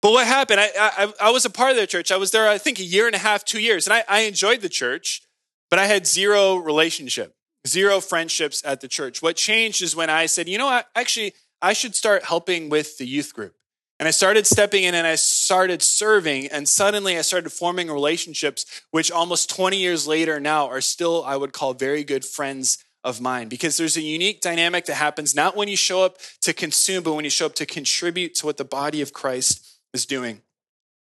But 0.03 0.13
what 0.13 0.27
happened? 0.27 0.61
I, 0.61 0.71
I, 0.79 1.13
I 1.21 1.31
was 1.31 1.45
a 1.47 1.51
part 1.51 1.71
of 1.71 1.77
the 1.77 1.87
church. 1.87 2.13
I 2.13 2.17
was 2.19 2.33
there, 2.33 2.49
I 2.49 2.59
think, 2.59 2.81
a 2.81 2.85
year 2.85 3.07
and 3.07 3.15
a 3.15 3.19
half, 3.19 3.45
two 3.45 3.61
years, 3.61 3.87
and 3.87 3.95
I, 3.95 4.05
I 4.09 4.21
enjoyed 4.23 4.61
the 4.61 4.69
church, 4.69 5.23
but 5.71 5.79
I 5.79 5.87
had 5.87 6.07
zero 6.07 6.57
relationship 6.57 7.35
zero 7.67 8.01
friendships 8.01 8.63
at 8.65 8.81
the 8.81 8.89
church. 8.89 9.23
What 9.23 9.37
changed 9.37 9.83
is 9.83 9.95
when 9.95 10.11
I 10.11 10.27
said, 10.27 10.49
you 10.49 10.59
know 10.59 10.67
what, 10.67 10.89
actually, 10.95 11.35
I 11.63 11.73
should 11.73 11.95
start 11.95 12.25
helping 12.25 12.69
with 12.69 12.99
the 12.99 13.07
youth 13.07 13.33
group. 13.33 13.55
And 14.01 14.09
I 14.09 14.11
started 14.11 14.49
stepping 14.49 14.83
in 14.83 14.97
and 14.97 15.07
I 15.07 15.15
started 15.15 15.81
serving. 15.81 16.49
And 16.49 16.69
suddenly 16.69 17.17
I 17.17 17.23
started 17.23 17.51
forming 17.51 17.89
relationships, 17.89 18.83
which 18.91 19.13
almost 19.13 19.49
20 19.49 19.77
years 19.77 20.09
later 20.09 20.41
now 20.41 20.67
are 20.67 20.81
still, 20.81 21.23
I 21.25 21.37
would 21.37 21.53
call, 21.53 21.73
very 21.73 22.03
good 22.03 22.25
friends 22.25 22.85
of 23.05 23.21
mine. 23.21 23.49
Because 23.49 23.77
there's 23.77 23.97
a 23.97 24.03
unique 24.03 24.41
dynamic 24.41 24.87
that 24.87 24.95
happens 24.95 25.37
not 25.37 25.57
when 25.57 25.69
you 25.69 25.77
show 25.77 26.03
up 26.03 26.19
to 26.41 26.53
consume, 26.53 27.05
but 27.05 27.15
when 27.15 27.25
you 27.25 27.31
show 27.31 27.47
up 27.47 27.55
to 27.55 27.67
contribute 27.67 28.35
to 28.35 28.47
what 28.47 28.57
the 28.57 28.65
body 28.65 29.03
of 29.03 29.13
Christ 29.13 29.65
is 29.95 30.05
doing. 30.05 30.43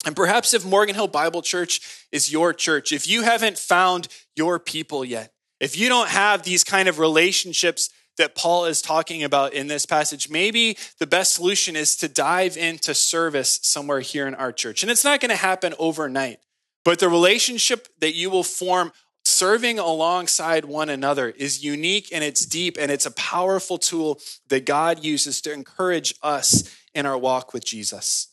And 0.07 0.17
perhaps 0.17 0.55
if 0.55 0.65
Morgan 0.65 0.95
Hill 0.95 1.09
Bible 1.09 1.43
Church 1.43 2.07
is 2.13 2.33
your 2.33 2.55
church, 2.55 2.93
if 2.93 3.07
you 3.07 3.23
haven't 3.23 3.59
found 3.59 4.09
your 4.37 4.59
people 4.59 5.05
yet, 5.05 5.33
if 5.61 5.77
you 5.77 5.91
don't 5.91 6.09
have 6.09 6.45
these 6.45 6.65
kind 6.65 6.89
of 6.89 6.99
relationships 6.99 7.91
that 8.19 8.35
Paul 8.35 8.65
is 8.65 8.83
talking 8.83 9.23
about 9.23 9.53
in 9.53 9.67
this 9.67 9.87
passage, 9.87 10.31
maybe 10.31 10.77
the 10.99 11.07
best 11.07 11.35
solution 11.35 11.77
is 11.77 11.97
to 11.97 12.09
dive 12.09 12.57
into 12.57 12.95
service 12.95 13.61
somewhere 13.63 14.01
here 14.01 14.27
in 14.27 14.35
our 14.35 14.53
church. 14.53 14.83
And 14.83 14.91
it's 14.91 15.05
not 15.05 15.21
going 15.21 15.31
to 15.31 15.37
happen 15.37 15.75
overnight, 15.79 16.39
but 16.85 16.99
the 16.99 17.09
relationship 17.09 17.89
that 18.01 18.15
you 18.15 18.31
will 18.31 18.43
form 18.43 18.93
serving 19.25 19.79
alongside 19.79 20.65
one 20.65 20.89
another 20.89 21.29
is 21.31 21.65
unique 21.65 22.09
and 22.13 22.23
it's 22.23 22.47
deep 22.47 22.77
and 22.79 22.93
it's 22.93 23.07
a 23.07 23.11
powerful 23.11 23.77
tool 23.77 24.21
that 24.49 24.65
God 24.65 25.05
uses 25.05 25.41
to 25.43 25.53
encourage 25.53 26.15
us 26.23 26.75
in 26.95 27.07
our 27.07 27.19
walk 27.19 27.53
with 27.53 27.65
Jesus. 27.65 28.29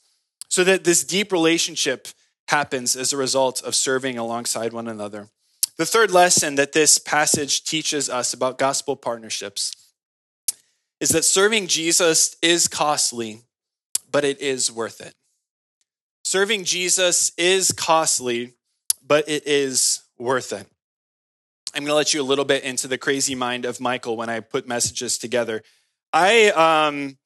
So 0.50 0.64
that 0.64 0.84
this 0.84 1.04
deep 1.04 1.32
relationship 1.32 2.08
happens 2.48 2.96
as 2.96 3.12
a 3.12 3.18
result 3.18 3.64
of 3.64 3.74
serving 3.74 4.18
alongside 4.18 4.72
one 4.72 4.88
another. 4.88 5.30
The 5.78 5.86
third 5.86 6.12
lesson 6.12 6.56
that 6.56 6.74
this 6.74 7.00
passage 7.00 7.64
teaches 7.64 8.10
us 8.10 8.34
about 8.34 8.58
gospel 8.58 8.96
partnerships 8.96 9.76
is 11.00 11.10
that 11.10 11.26
serving 11.26 11.68
Jesus 11.68 12.38
is 12.42 12.68
costly, 12.68 13.42
but 14.12 14.24
it 14.24 14.40
is 14.40 14.72
worth 14.72 15.02
it. 15.02 15.14
Serving 16.24 16.64
Jesus 16.64 17.32
is 17.38 17.72
costly, 17.72 18.54
but 19.06 19.28
it 19.28 19.48
is 19.48 20.04
worth 20.18 20.54
it. 20.54 20.68
I'm 21.76 21.82
going 21.82 21.88
to 21.88 21.96
let 21.96 22.14
you 22.14 22.22
a 22.22 22.24
little 22.24 22.46
bit 22.46 22.64
into 22.64 22.88
the 22.88 23.00
crazy 23.00 23.34
mind 23.34 23.66
of 23.66 23.82
Michael 23.82 24.16
when 24.16 24.30
I 24.30 24.40
put 24.40 24.68
messages 24.68 25.18
together. 25.18 25.64
I 26.14 26.50
um 26.52 27.18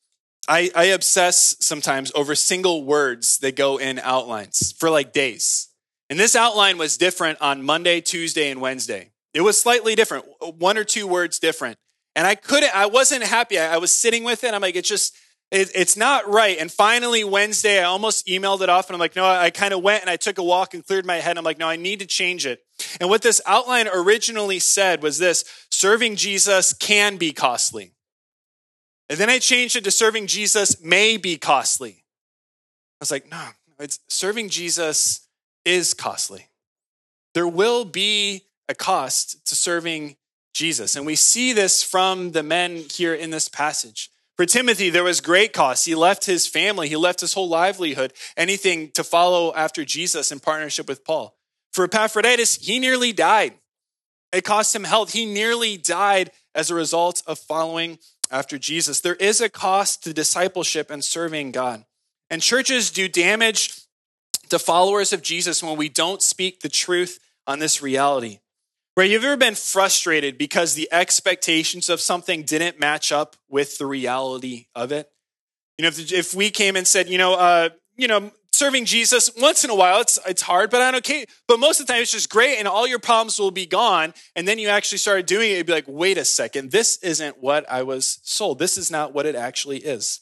I, 0.47 0.71
I 0.73 0.85
obsess 0.85 1.57
sometimes 1.59 2.11
over 2.15 2.33
single 2.33 2.85
words 2.85 3.39
that 3.39 3.57
go 3.57 3.77
in 3.77 3.99
outlines 3.99 4.71
for 4.71 4.89
like 4.89 5.11
days. 5.11 5.67
And 6.09 6.19
this 6.19 6.35
outline 6.35 6.77
was 6.77 6.97
different 6.97 7.41
on 7.41 7.63
Monday, 7.63 8.01
Tuesday, 8.01 8.49
and 8.49 8.61
Wednesday. 8.61 9.11
It 9.33 9.41
was 9.41 9.61
slightly 9.61 9.95
different, 9.95 10.25
one 10.57 10.77
or 10.77 10.83
two 10.83 11.05
words 11.05 11.39
different. 11.39 11.77
And 12.15 12.25
I 12.25 12.35
couldn't, 12.35 12.73
I 12.75 12.87
wasn't 12.87 13.23
happy. 13.23 13.59
I, 13.59 13.75
I 13.75 13.77
was 13.77 13.91
sitting 13.91 14.23
with 14.23 14.43
it. 14.43 14.53
I'm 14.53 14.61
like, 14.61 14.75
it's 14.75 14.89
just, 14.89 15.15
it, 15.51 15.71
it's 15.75 15.95
not 15.95 16.27
right. 16.27 16.57
And 16.59 16.71
finally, 16.71 17.23
Wednesday, 17.23 17.79
I 17.79 17.83
almost 17.83 18.25
emailed 18.27 18.61
it 18.61 18.69
off 18.69 18.89
and 18.89 18.95
I'm 18.95 18.99
like, 18.99 19.15
no, 19.15 19.25
I 19.25 19.49
kind 19.49 19.73
of 19.73 19.83
went 19.83 20.01
and 20.01 20.09
I 20.09 20.15
took 20.15 20.37
a 20.37 20.43
walk 20.43 20.73
and 20.73 20.85
cleared 20.85 21.05
my 21.05 21.17
head. 21.17 21.37
I'm 21.37 21.43
like, 21.43 21.59
no, 21.59 21.69
I 21.69 21.75
need 21.75 21.99
to 21.99 22.05
change 22.05 22.45
it. 22.45 22.61
And 22.99 23.09
what 23.09 23.21
this 23.21 23.39
outline 23.45 23.87
originally 23.87 24.59
said 24.59 25.03
was 25.03 25.19
this 25.19 25.45
serving 25.69 26.15
Jesus 26.15 26.73
can 26.73 27.17
be 27.17 27.31
costly. 27.31 27.93
And 29.09 29.19
then 29.19 29.29
I 29.29 29.39
changed 29.39 29.75
it 29.75 29.83
to 29.83 29.91
serving 29.91 30.27
Jesus 30.27 30.81
may 30.81 31.17
be 31.17 31.37
costly. 31.37 32.03
I 32.99 33.01
was 33.01 33.11
like, 33.11 33.29
no, 33.29 33.47
it's 33.79 33.99
serving 34.09 34.49
Jesus 34.49 35.26
is 35.67 35.93
costly. 35.93 36.47
There 37.33 37.47
will 37.47 37.85
be 37.85 38.45
a 38.69 38.73
cost 38.73 39.45
to 39.47 39.55
serving 39.55 40.15
Jesus. 40.53 40.95
And 40.95 41.05
we 41.05 41.15
see 41.15 41.53
this 41.53 41.83
from 41.83 42.31
the 42.31 42.41
men 42.41 42.85
here 42.91 43.13
in 43.13 43.29
this 43.29 43.49
passage. 43.49 44.09
For 44.37 44.45
Timothy, 44.45 44.89
there 44.89 45.03
was 45.03 45.19
great 45.19 45.51
cost. 45.51 45.85
He 45.85 45.93
left 45.93 46.25
his 46.25 46.47
family, 46.47 46.87
he 46.87 46.95
left 46.95 47.21
his 47.21 47.33
whole 47.33 47.49
livelihood, 47.49 48.13
anything 48.35 48.91
to 48.91 49.03
follow 49.03 49.53
after 49.53 49.83
Jesus 49.83 50.31
in 50.31 50.39
partnership 50.39 50.87
with 50.87 51.03
Paul. 51.03 51.35
For 51.73 51.83
Epaphroditus, 51.85 52.55
he 52.55 52.79
nearly 52.79 53.13
died. 53.13 53.53
It 54.31 54.43
cost 54.43 54.75
him 54.75 54.83
health. 54.83 55.13
He 55.13 55.25
nearly 55.25 55.77
died 55.77 56.31
as 56.55 56.69
a 56.69 56.75
result 56.75 57.23
of 57.27 57.39
following 57.39 57.99
after 58.31 58.57
Jesus. 58.57 59.01
There 59.01 59.15
is 59.15 59.41
a 59.41 59.49
cost 59.49 60.03
to 60.03 60.13
discipleship 60.13 60.89
and 60.89 61.03
serving 61.03 61.51
God. 61.51 61.85
And 62.29 62.41
churches 62.41 62.91
do 62.91 63.07
damage 63.07 63.86
to 64.49 64.59
followers 64.59 65.13
of 65.13 65.21
Jesus 65.21 65.63
when 65.63 65.77
we 65.77 65.89
don't 65.89 66.21
speak 66.21 66.61
the 66.61 66.69
truth 66.69 67.19
on 67.45 67.59
this 67.59 67.81
reality. 67.81 68.39
Right? 68.95 69.09
You've 69.09 69.23
ever 69.23 69.37
been 69.37 69.55
frustrated 69.55 70.37
because 70.37 70.73
the 70.73 70.89
expectations 70.91 71.87
of 71.89 72.01
something 72.01 72.43
didn't 72.43 72.79
match 72.79 73.11
up 73.11 73.35
with 73.47 73.77
the 73.77 73.85
reality 73.85 74.65
of 74.73 74.91
it? 74.91 75.11
You 75.77 75.83
know, 75.83 75.89
if, 75.89 76.11
if 76.11 76.33
we 76.33 76.49
came 76.49 76.75
and 76.75 76.87
said, 76.87 77.07
you 77.07 77.19
know, 77.19 77.35
uh, 77.35 77.69
you 77.95 78.07
know, 78.07 78.31
serving 78.51 78.85
Jesus 78.85 79.29
once 79.37 79.63
in 79.63 79.69
a 79.69 79.75
while, 79.75 80.01
it's 80.01 80.17
it's 80.27 80.41
hard, 80.41 80.71
but 80.71 80.81
I'm 80.81 80.95
okay. 80.95 81.25
But 81.47 81.59
most 81.59 81.79
of 81.79 81.85
the 81.85 81.93
time, 81.93 82.01
it's 82.01 82.11
just 82.11 82.29
great, 82.29 82.57
and 82.57 82.67
all 82.67 82.87
your 82.87 82.99
problems 82.99 83.39
will 83.39 83.51
be 83.51 83.67
gone. 83.67 84.13
And 84.35 84.47
then 84.47 84.57
you 84.57 84.69
actually 84.69 84.97
started 84.97 85.27
doing 85.27 85.51
it, 85.51 85.57
you'd 85.57 85.67
be 85.67 85.73
like, 85.73 85.85
wait 85.87 86.17
a 86.17 86.25
second, 86.25 86.71
this 86.71 86.97
isn't 87.03 87.37
what 87.37 87.69
I 87.69 87.83
was 87.83 88.19
sold. 88.23 88.57
This 88.57 88.77
is 88.77 88.89
not 88.89 89.13
what 89.13 89.25
it 89.25 89.35
actually 89.35 89.77
is. 89.77 90.21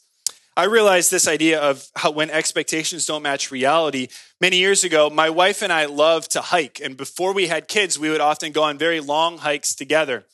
I 0.56 0.64
realized 0.64 1.10
this 1.10 1.28
idea 1.28 1.60
of 1.60 1.86
how 1.96 2.10
when 2.10 2.30
expectations 2.30 3.04
don't 3.04 3.22
match 3.22 3.50
reality. 3.50 4.08
Many 4.40 4.56
years 4.56 4.84
ago, 4.84 5.10
my 5.10 5.28
wife 5.28 5.62
and 5.62 5.70
I 5.70 5.84
loved 5.84 6.30
to 6.30 6.40
hike. 6.40 6.80
And 6.82 6.96
before 6.96 7.34
we 7.34 7.48
had 7.48 7.68
kids, 7.68 7.98
we 7.98 8.08
would 8.08 8.22
often 8.22 8.52
go 8.52 8.62
on 8.62 8.78
very 8.78 9.00
long 9.00 9.38
hikes 9.38 9.74
together. 9.74 10.24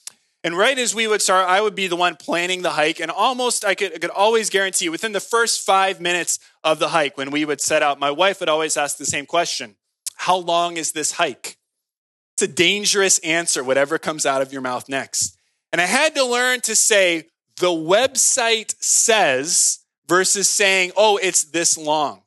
And 0.44 0.56
right 0.56 0.78
as 0.78 0.94
we 0.94 1.08
would 1.08 1.22
start, 1.22 1.48
I 1.48 1.60
would 1.60 1.74
be 1.74 1.88
the 1.88 1.96
one 1.96 2.14
planning 2.14 2.62
the 2.62 2.70
hike. 2.70 3.00
And 3.00 3.10
almost, 3.10 3.64
I 3.64 3.74
could, 3.74 3.94
I 3.94 3.98
could 3.98 4.10
always 4.10 4.48
guarantee 4.48 4.88
within 4.88 5.12
the 5.12 5.20
first 5.20 5.66
five 5.66 6.00
minutes 6.00 6.38
of 6.62 6.78
the 6.78 6.88
hike, 6.88 7.16
when 7.16 7.32
we 7.32 7.44
would 7.44 7.60
set 7.60 7.82
out, 7.82 7.98
my 7.98 8.10
wife 8.10 8.38
would 8.40 8.48
always 8.48 8.76
ask 8.76 8.98
the 8.98 9.04
same 9.04 9.26
question 9.26 9.74
How 10.16 10.36
long 10.36 10.76
is 10.76 10.92
this 10.92 11.12
hike? 11.12 11.56
It's 12.34 12.42
a 12.42 12.48
dangerous 12.48 13.18
answer, 13.20 13.62
whatever 13.64 13.98
comes 13.98 14.24
out 14.24 14.42
of 14.42 14.52
your 14.52 14.62
mouth 14.62 14.88
next. 14.88 15.36
And 15.72 15.80
I 15.80 15.86
had 15.86 16.14
to 16.14 16.24
learn 16.24 16.60
to 16.62 16.76
say, 16.76 17.26
the 17.56 17.68
website 17.68 18.74
says, 18.82 19.81
versus 20.12 20.46
saying, 20.46 20.92
oh, 20.94 21.16
it's 21.16 21.42
this 21.44 21.78
long. 21.78 22.20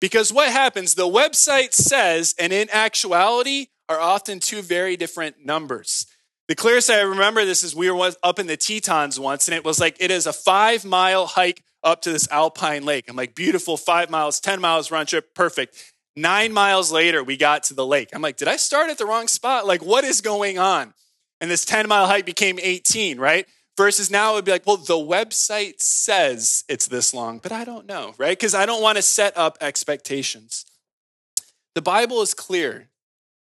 Because 0.00 0.32
what 0.32 0.52
happens, 0.52 0.94
the 0.94 1.02
website 1.02 1.72
says, 1.72 2.32
and 2.38 2.52
in 2.52 2.68
actuality, 2.70 3.66
are 3.88 3.98
often 3.98 4.38
two 4.38 4.62
very 4.62 4.96
different 4.96 5.44
numbers. 5.44 6.06
The 6.46 6.54
clearest 6.54 6.90
I 6.90 7.00
remember 7.00 7.44
this 7.44 7.64
is 7.64 7.74
we 7.74 7.90
were 7.90 8.12
up 8.22 8.38
in 8.38 8.46
the 8.46 8.56
Tetons 8.56 9.18
once, 9.18 9.48
and 9.48 9.54
it 9.56 9.64
was 9.64 9.80
like, 9.80 9.96
it 9.98 10.12
is 10.12 10.28
a 10.28 10.32
five 10.32 10.84
mile 10.84 11.26
hike 11.26 11.64
up 11.82 12.02
to 12.02 12.12
this 12.12 12.30
alpine 12.30 12.84
lake. 12.84 13.06
I'm 13.08 13.16
like, 13.16 13.34
beautiful, 13.34 13.76
five 13.76 14.10
miles, 14.10 14.38
10 14.38 14.60
miles 14.60 14.92
run 14.92 15.04
trip, 15.04 15.34
perfect. 15.34 15.92
Nine 16.14 16.52
miles 16.52 16.92
later, 16.92 17.24
we 17.24 17.36
got 17.36 17.64
to 17.64 17.74
the 17.74 17.84
lake. 17.84 18.10
I'm 18.12 18.22
like, 18.22 18.36
did 18.36 18.46
I 18.46 18.54
start 18.54 18.90
at 18.90 18.98
the 18.98 19.06
wrong 19.06 19.26
spot? 19.26 19.66
Like, 19.66 19.84
what 19.84 20.04
is 20.04 20.20
going 20.20 20.60
on? 20.60 20.94
And 21.40 21.50
this 21.50 21.64
10 21.64 21.88
mile 21.88 22.06
hike 22.06 22.26
became 22.26 22.60
18, 22.62 23.18
right? 23.18 23.48
Versus 23.76 24.10
now 24.10 24.32
it 24.32 24.34
would 24.36 24.44
be 24.44 24.52
like, 24.52 24.66
well, 24.66 24.76
the 24.76 24.94
website 24.94 25.80
says 25.80 26.64
it's 26.68 26.86
this 26.86 27.12
long, 27.12 27.38
but 27.38 27.50
I 27.50 27.64
don't 27.64 27.86
know, 27.86 28.14
right? 28.18 28.38
Because 28.38 28.54
I 28.54 28.66
don't 28.66 28.82
want 28.82 28.96
to 28.96 29.02
set 29.02 29.36
up 29.36 29.58
expectations. 29.60 30.64
The 31.74 31.82
Bible 31.82 32.22
is 32.22 32.34
clear 32.34 32.88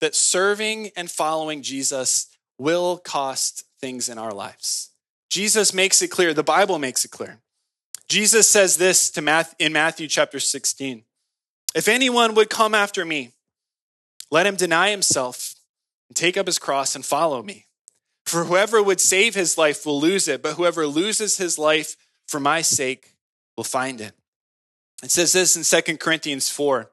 that 0.02 0.14
serving 0.14 0.90
and 0.94 1.11
following 1.11 1.62
Jesus 1.62 2.26
will 2.59 2.98
cost 2.98 3.64
things 3.80 4.11
in 4.11 4.18
our 4.18 4.33
lives. 4.33 4.90
Jesus 5.30 5.72
makes 5.72 6.02
it 6.02 6.09
clear, 6.09 6.35
the 6.35 6.42
Bible 6.42 6.78
makes 6.78 7.04
it 7.04 7.11
clear. 7.11 7.38
Jesus 8.09 8.48
says 8.48 8.76
this 8.76 9.11
to 9.12 9.22
Matthew, 9.22 9.66
in 9.66 9.72
Matthew 9.72 10.09
chapter 10.09 10.40
16 10.40 11.04
If 11.74 11.88
anyone 11.88 12.35
would 12.35 12.50
come 12.50 12.74
after 12.74 13.04
me, 13.04 13.30
let 14.30 14.46
him 14.46 14.56
deny 14.56 14.90
himself 14.90 15.54
and 16.09 16.16
take 16.16 16.37
up 16.37 16.46
his 16.46 16.59
cross 16.59 16.94
and 16.94 17.04
follow 17.04 17.42
me. 17.42 17.66
For 18.31 18.45
whoever 18.45 18.81
would 18.81 19.01
save 19.01 19.35
his 19.35 19.59
life 19.59 19.85
will 19.85 20.01
lose 20.01 20.29
it, 20.29 20.40
but 20.40 20.55
whoever 20.55 20.87
loses 20.87 21.38
his 21.38 21.59
life 21.59 21.97
for 22.29 22.38
my 22.38 22.62
sake 22.62 23.16
will 23.57 23.64
find 23.64 24.01
it. 24.01 24.12
It 25.03 25.11
says 25.11 25.33
this 25.33 25.57
in 25.57 25.83
2 25.83 25.97
Corinthians 25.97 26.49
4 26.49 26.93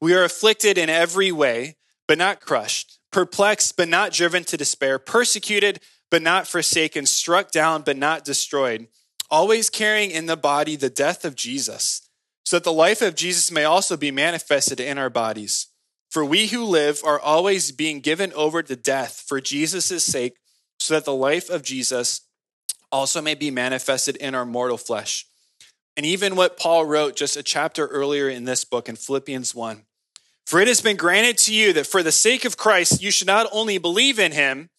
We 0.00 0.14
are 0.14 0.22
afflicted 0.22 0.78
in 0.78 0.88
every 0.88 1.32
way, 1.32 1.74
but 2.06 2.18
not 2.18 2.40
crushed, 2.40 3.00
perplexed, 3.10 3.76
but 3.76 3.88
not 3.88 4.12
driven 4.12 4.44
to 4.44 4.56
despair, 4.56 5.00
persecuted, 5.00 5.80
but 6.08 6.22
not 6.22 6.46
forsaken, 6.46 7.06
struck 7.06 7.50
down, 7.50 7.82
but 7.82 7.96
not 7.96 8.24
destroyed, 8.24 8.86
always 9.28 9.68
carrying 9.68 10.12
in 10.12 10.26
the 10.26 10.36
body 10.36 10.76
the 10.76 10.88
death 10.88 11.24
of 11.24 11.34
Jesus, 11.34 12.08
so 12.44 12.58
that 12.58 12.62
the 12.62 12.72
life 12.72 13.02
of 13.02 13.16
Jesus 13.16 13.50
may 13.50 13.64
also 13.64 13.96
be 13.96 14.12
manifested 14.12 14.78
in 14.78 14.98
our 14.98 15.10
bodies. 15.10 15.66
For 16.10 16.24
we 16.24 16.46
who 16.46 16.62
live 16.62 17.00
are 17.04 17.18
always 17.18 17.72
being 17.72 17.98
given 17.98 18.32
over 18.34 18.62
to 18.62 18.76
death 18.76 19.24
for 19.26 19.40
Jesus' 19.40 20.04
sake 20.04 20.36
so 20.78 20.94
that 20.94 21.04
the 21.04 21.14
life 21.14 21.50
of 21.50 21.62
Jesus 21.62 22.22
also 22.92 23.20
may 23.20 23.34
be 23.34 23.50
manifested 23.50 24.16
in 24.16 24.34
our 24.34 24.46
mortal 24.46 24.76
flesh. 24.76 25.26
And 25.96 26.04
even 26.04 26.36
what 26.36 26.58
Paul 26.58 26.84
wrote 26.84 27.16
just 27.16 27.36
a 27.36 27.42
chapter 27.42 27.86
earlier 27.86 28.28
in 28.28 28.44
this 28.44 28.64
book 28.64 28.88
in 28.88 28.96
Philippians 28.96 29.54
1 29.54 29.82
For 30.44 30.60
it 30.60 30.68
has 30.68 30.80
been 30.80 30.96
granted 30.96 31.38
to 31.38 31.54
you 31.54 31.72
that 31.72 31.86
for 31.86 32.02
the 32.02 32.12
sake 32.12 32.44
of 32.44 32.56
Christ, 32.56 33.02
you 33.02 33.10
should 33.10 33.26
not 33.26 33.48
only 33.50 33.78
believe 33.78 34.18
in 34.18 34.32
him, 34.32 34.70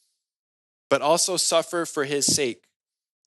but 0.90 1.02
also 1.02 1.38
suffer 1.38 1.86
for 1.86 2.06
his 2.06 2.26
sake, 2.26 2.64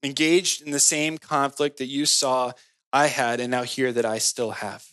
engaged 0.02 0.62
in 0.62 0.70
the 0.70 0.80
same 0.80 1.18
conflict 1.18 1.78
that 1.78 1.86
you 1.86 2.06
saw 2.06 2.52
I 2.92 3.06
had 3.06 3.40
and 3.40 3.50
now 3.50 3.62
hear 3.62 3.92
that 3.92 4.06
I 4.06 4.18
still 4.18 4.52
have. 4.52 4.89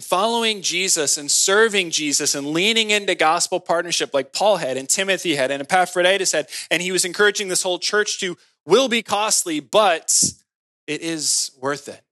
Following 0.00 0.60
Jesus 0.60 1.16
and 1.16 1.30
serving 1.30 1.90
Jesus 1.90 2.34
and 2.34 2.48
leaning 2.48 2.90
into 2.90 3.14
gospel 3.14 3.60
partnership 3.60 4.12
like 4.12 4.32
Paul 4.32 4.58
had 4.58 4.76
and 4.76 4.88
Timothy 4.88 5.36
had 5.36 5.50
and 5.50 5.62
Epaphroditus 5.62 6.32
had, 6.32 6.48
and 6.70 6.82
he 6.82 6.92
was 6.92 7.06
encouraging 7.06 7.48
this 7.48 7.62
whole 7.62 7.78
church 7.78 8.20
to 8.20 8.36
will 8.66 8.88
be 8.88 9.02
costly, 9.02 9.58
but 9.58 10.22
it 10.86 11.00
is 11.00 11.50
worth 11.60 11.88
it. 11.88 12.02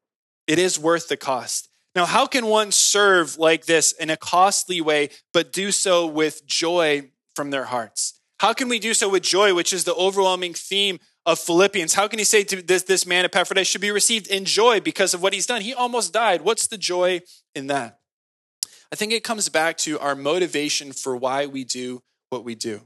It 0.46 0.58
is 0.58 0.78
worth 0.78 1.08
the 1.08 1.18
cost. 1.18 1.68
Now, 1.94 2.06
how 2.06 2.26
can 2.26 2.46
one 2.46 2.72
serve 2.72 3.38
like 3.38 3.66
this 3.66 3.92
in 3.92 4.08
a 4.10 4.16
costly 4.16 4.80
way, 4.80 5.10
but 5.32 5.52
do 5.52 5.70
so 5.70 6.06
with 6.06 6.46
joy 6.46 7.10
from 7.36 7.50
their 7.50 7.64
hearts? 7.64 8.18
How 8.38 8.52
can 8.52 8.68
we 8.68 8.78
do 8.78 8.94
so 8.94 9.08
with 9.08 9.22
joy, 9.22 9.54
which 9.54 9.72
is 9.72 9.84
the 9.84 9.94
overwhelming 9.94 10.54
theme 10.54 10.98
of 11.26 11.38
Philippians? 11.38 11.94
How 11.94 12.08
can 12.08 12.18
he 12.18 12.24
say 12.24 12.44
to 12.44 12.62
this, 12.62 12.82
this 12.82 13.06
man, 13.06 13.24
Epaphroditus, 13.24 13.68
should 13.68 13.80
be 13.80 13.90
received 13.90 14.26
in 14.26 14.44
joy 14.44 14.80
because 14.80 15.14
of 15.14 15.22
what 15.22 15.32
he's 15.32 15.46
done? 15.46 15.62
He 15.62 15.74
almost 15.74 16.12
died. 16.12 16.42
What's 16.42 16.66
the 16.66 16.78
joy 16.78 17.22
in 17.54 17.66
that? 17.68 17.98
I 18.92 18.96
think 18.96 19.12
it 19.12 19.24
comes 19.24 19.48
back 19.48 19.76
to 19.78 19.98
our 19.98 20.14
motivation 20.14 20.92
for 20.92 21.16
why 21.16 21.46
we 21.46 21.64
do 21.64 22.02
what 22.30 22.44
we 22.44 22.54
do. 22.54 22.82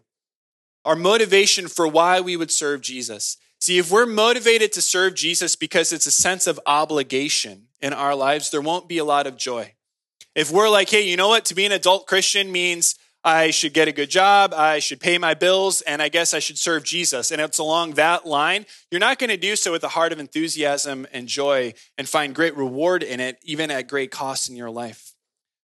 Our 0.84 0.96
motivation 0.96 1.68
for 1.68 1.86
why 1.86 2.20
we 2.20 2.36
would 2.36 2.50
serve 2.50 2.80
Jesus. 2.80 3.36
See, 3.60 3.78
if 3.78 3.90
we're 3.90 4.06
motivated 4.06 4.72
to 4.72 4.80
serve 4.80 5.14
Jesus 5.14 5.56
because 5.56 5.92
it's 5.92 6.06
a 6.06 6.12
sense 6.12 6.46
of 6.46 6.60
obligation 6.64 7.66
in 7.80 7.92
our 7.92 8.14
lives, 8.14 8.50
there 8.50 8.60
won't 8.60 8.88
be 8.88 8.98
a 8.98 9.04
lot 9.04 9.26
of 9.26 9.36
joy. 9.36 9.74
If 10.34 10.52
we're 10.52 10.70
like, 10.70 10.88
hey, 10.88 11.02
you 11.02 11.16
know 11.16 11.28
what? 11.28 11.44
To 11.46 11.54
be 11.54 11.66
an 11.66 11.72
adult 11.72 12.06
Christian 12.06 12.52
means 12.52 12.94
I 13.24 13.50
should 13.50 13.74
get 13.74 13.88
a 13.88 13.92
good 13.92 14.10
job, 14.10 14.54
I 14.54 14.78
should 14.78 15.00
pay 15.00 15.18
my 15.18 15.34
bills, 15.34 15.80
and 15.82 16.00
I 16.00 16.08
guess 16.08 16.32
I 16.32 16.38
should 16.38 16.58
serve 16.58 16.84
Jesus. 16.84 17.30
And 17.30 17.40
it's 17.40 17.58
along 17.58 17.94
that 17.94 18.26
line, 18.26 18.64
you're 18.90 19.00
not 19.00 19.18
going 19.18 19.30
to 19.30 19.36
do 19.36 19.56
so 19.56 19.72
with 19.72 19.82
a 19.82 19.88
heart 19.88 20.12
of 20.12 20.20
enthusiasm 20.20 21.06
and 21.12 21.26
joy 21.26 21.74
and 21.96 22.08
find 22.08 22.34
great 22.34 22.56
reward 22.56 23.02
in 23.02 23.20
it, 23.20 23.38
even 23.42 23.70
at 23.70 23.88
great 23.88 24.10
cost 24.10 24.48
in 24.48 24.56
your 24.56 24.70
life. 24.70 25.12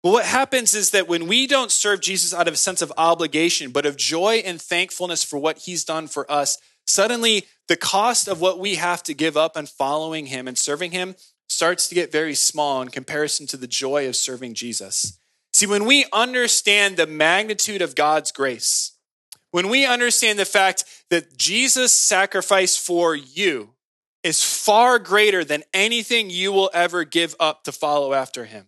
But 0.01 0.11
what 0.11 0.25
happens 0.25 0.73
is 0.73 0.91
that 0.91 1.09
when 1.09 1.27
we 1.27 1.45
don't 1.45 1.71
serve 1.71 2.01
Jesus 2.01 2.33
out 2.33 2.47
of 2.47 2.53
a 2.53 2.57
sense 2.57 2.81
of 2.81 2.93
obligation, 2.97 3.71
but 3.71 3.85
of 3.85 3.97
joy 3.97 4.41
and 4.45 4.61
thankfulness 4.61 5.23
for 5.23 5.37
what 5.37 5.59
he's 5.59 5.83
done 5.83 6.07
for 6.07 6.31
us, 6.31 6.57
suddenly 6.87 7.45
the 7.67 7.75
cost 7.75 8.27
of 8.27 8.39
what 8.39 8.59
we 8.59 8.75
have 8.75 9.03
to 9.03 9.13
give 9.13 9.35
up 9.35 9.57
and 9.57 9.67
following 9.67 10.27
him 10.27 10.47
and 10.47 10.57
serving 10.57 10.91
him 10.91 11.15
starts 11.49 11.89
to 11.89 11.95
get 11.95 12.11
very 12.11 12.35
small 12.35 12.81
in 12.81 12.87
comparison 12.87 13.47
to 13.47 13.57
the 13.57 13.67
joy 13.67 14.07
of 14.07 14.15
serving 14.15 14.53
Jesus. 14.53 15.19
See, 15.53 15.67
when 15.67 15.85
we 15.85 16.05
understand 16.13 16.97
the 16.97 17.07
magnitude 17.07 17.81
of 17.81 17.95
God's 17.95 18.31
grace, 18.31 18.93
when 19.51 19.69
we 19.69 19.85
understand 19.85 20.37
the 20.37 20.45
fact 20.45 20.83
that 21.09 21.37
Jesus' 21.37 21.93
sacrifice 21.93 22.77
for 22.77 23.15
you 23.15 23.73
is 24.23 24.43
far 24.43 24.99
greater 24.99 25.43
than 25.43 25.63
anything 25.73 26.29
you 26.29 26.51
will 26.51 26.69
ever 26.73 27.03
give 27.03 27.35
up 27.39 27.63
to 27.63 27.71
follow 27.71 28.13
after 28.13 28.45
him. 28.45 28.67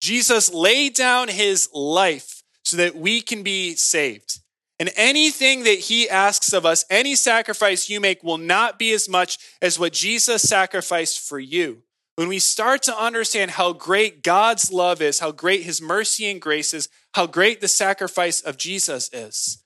Jesus 0.00 0.52
laid 0.52 0.94
down 0.94 1.28
his 1.28 1.68
life 1.72 2.42
so 2.64 2.76
that 2.76 2.94
we 2.94 3.20
can 3.20 3.42
be 3.42 3.74
saved. 3.74 4.40
And 4.78 4.90
anything 4.96 5.64
that 5.64 5.78
he 5.78 6.08
asks 6.08 6.52
of 6.52 6.64
us, 6.64 6.84
any 6.88 7.14
sacrifice 7.14 7.90
you 7.90 8.00
make 8.00 8.22
will 8.22 8.38
not 8.38 8.78
be 8.78 8.92
as 8.92 9.08
much 9.08 9.38
as 9.60 9.78
what 9.78 9.92
Jesus 9.92 10.42
sacrificed 10.42 11.20
for 11.20 11.38
you. 11.38 11.82
When 12.20 12.28
we 12.28 12.38
start 12.38 12.82
to 12.82 12.94
understand 12.94 13.52
how 13.52 13.72
great 13.72 14.22
God's 14.22 14.70
love 14.70 15.00
is, 15.00 15.20
how 15.20 15.32
great 15.32 15.62
his 15.62 15.80
mercy 15.80 16.30
and 16.30 16.38
grace 16.38 16.74
is, 16.74 16.90
how 17.14 17.26
great 17.26 17.62
the 17.62 17.66
sacrifice 17.66 18.42
of 18.42 18.58
Jesus 18.58 19.08
is, 19.10 19.64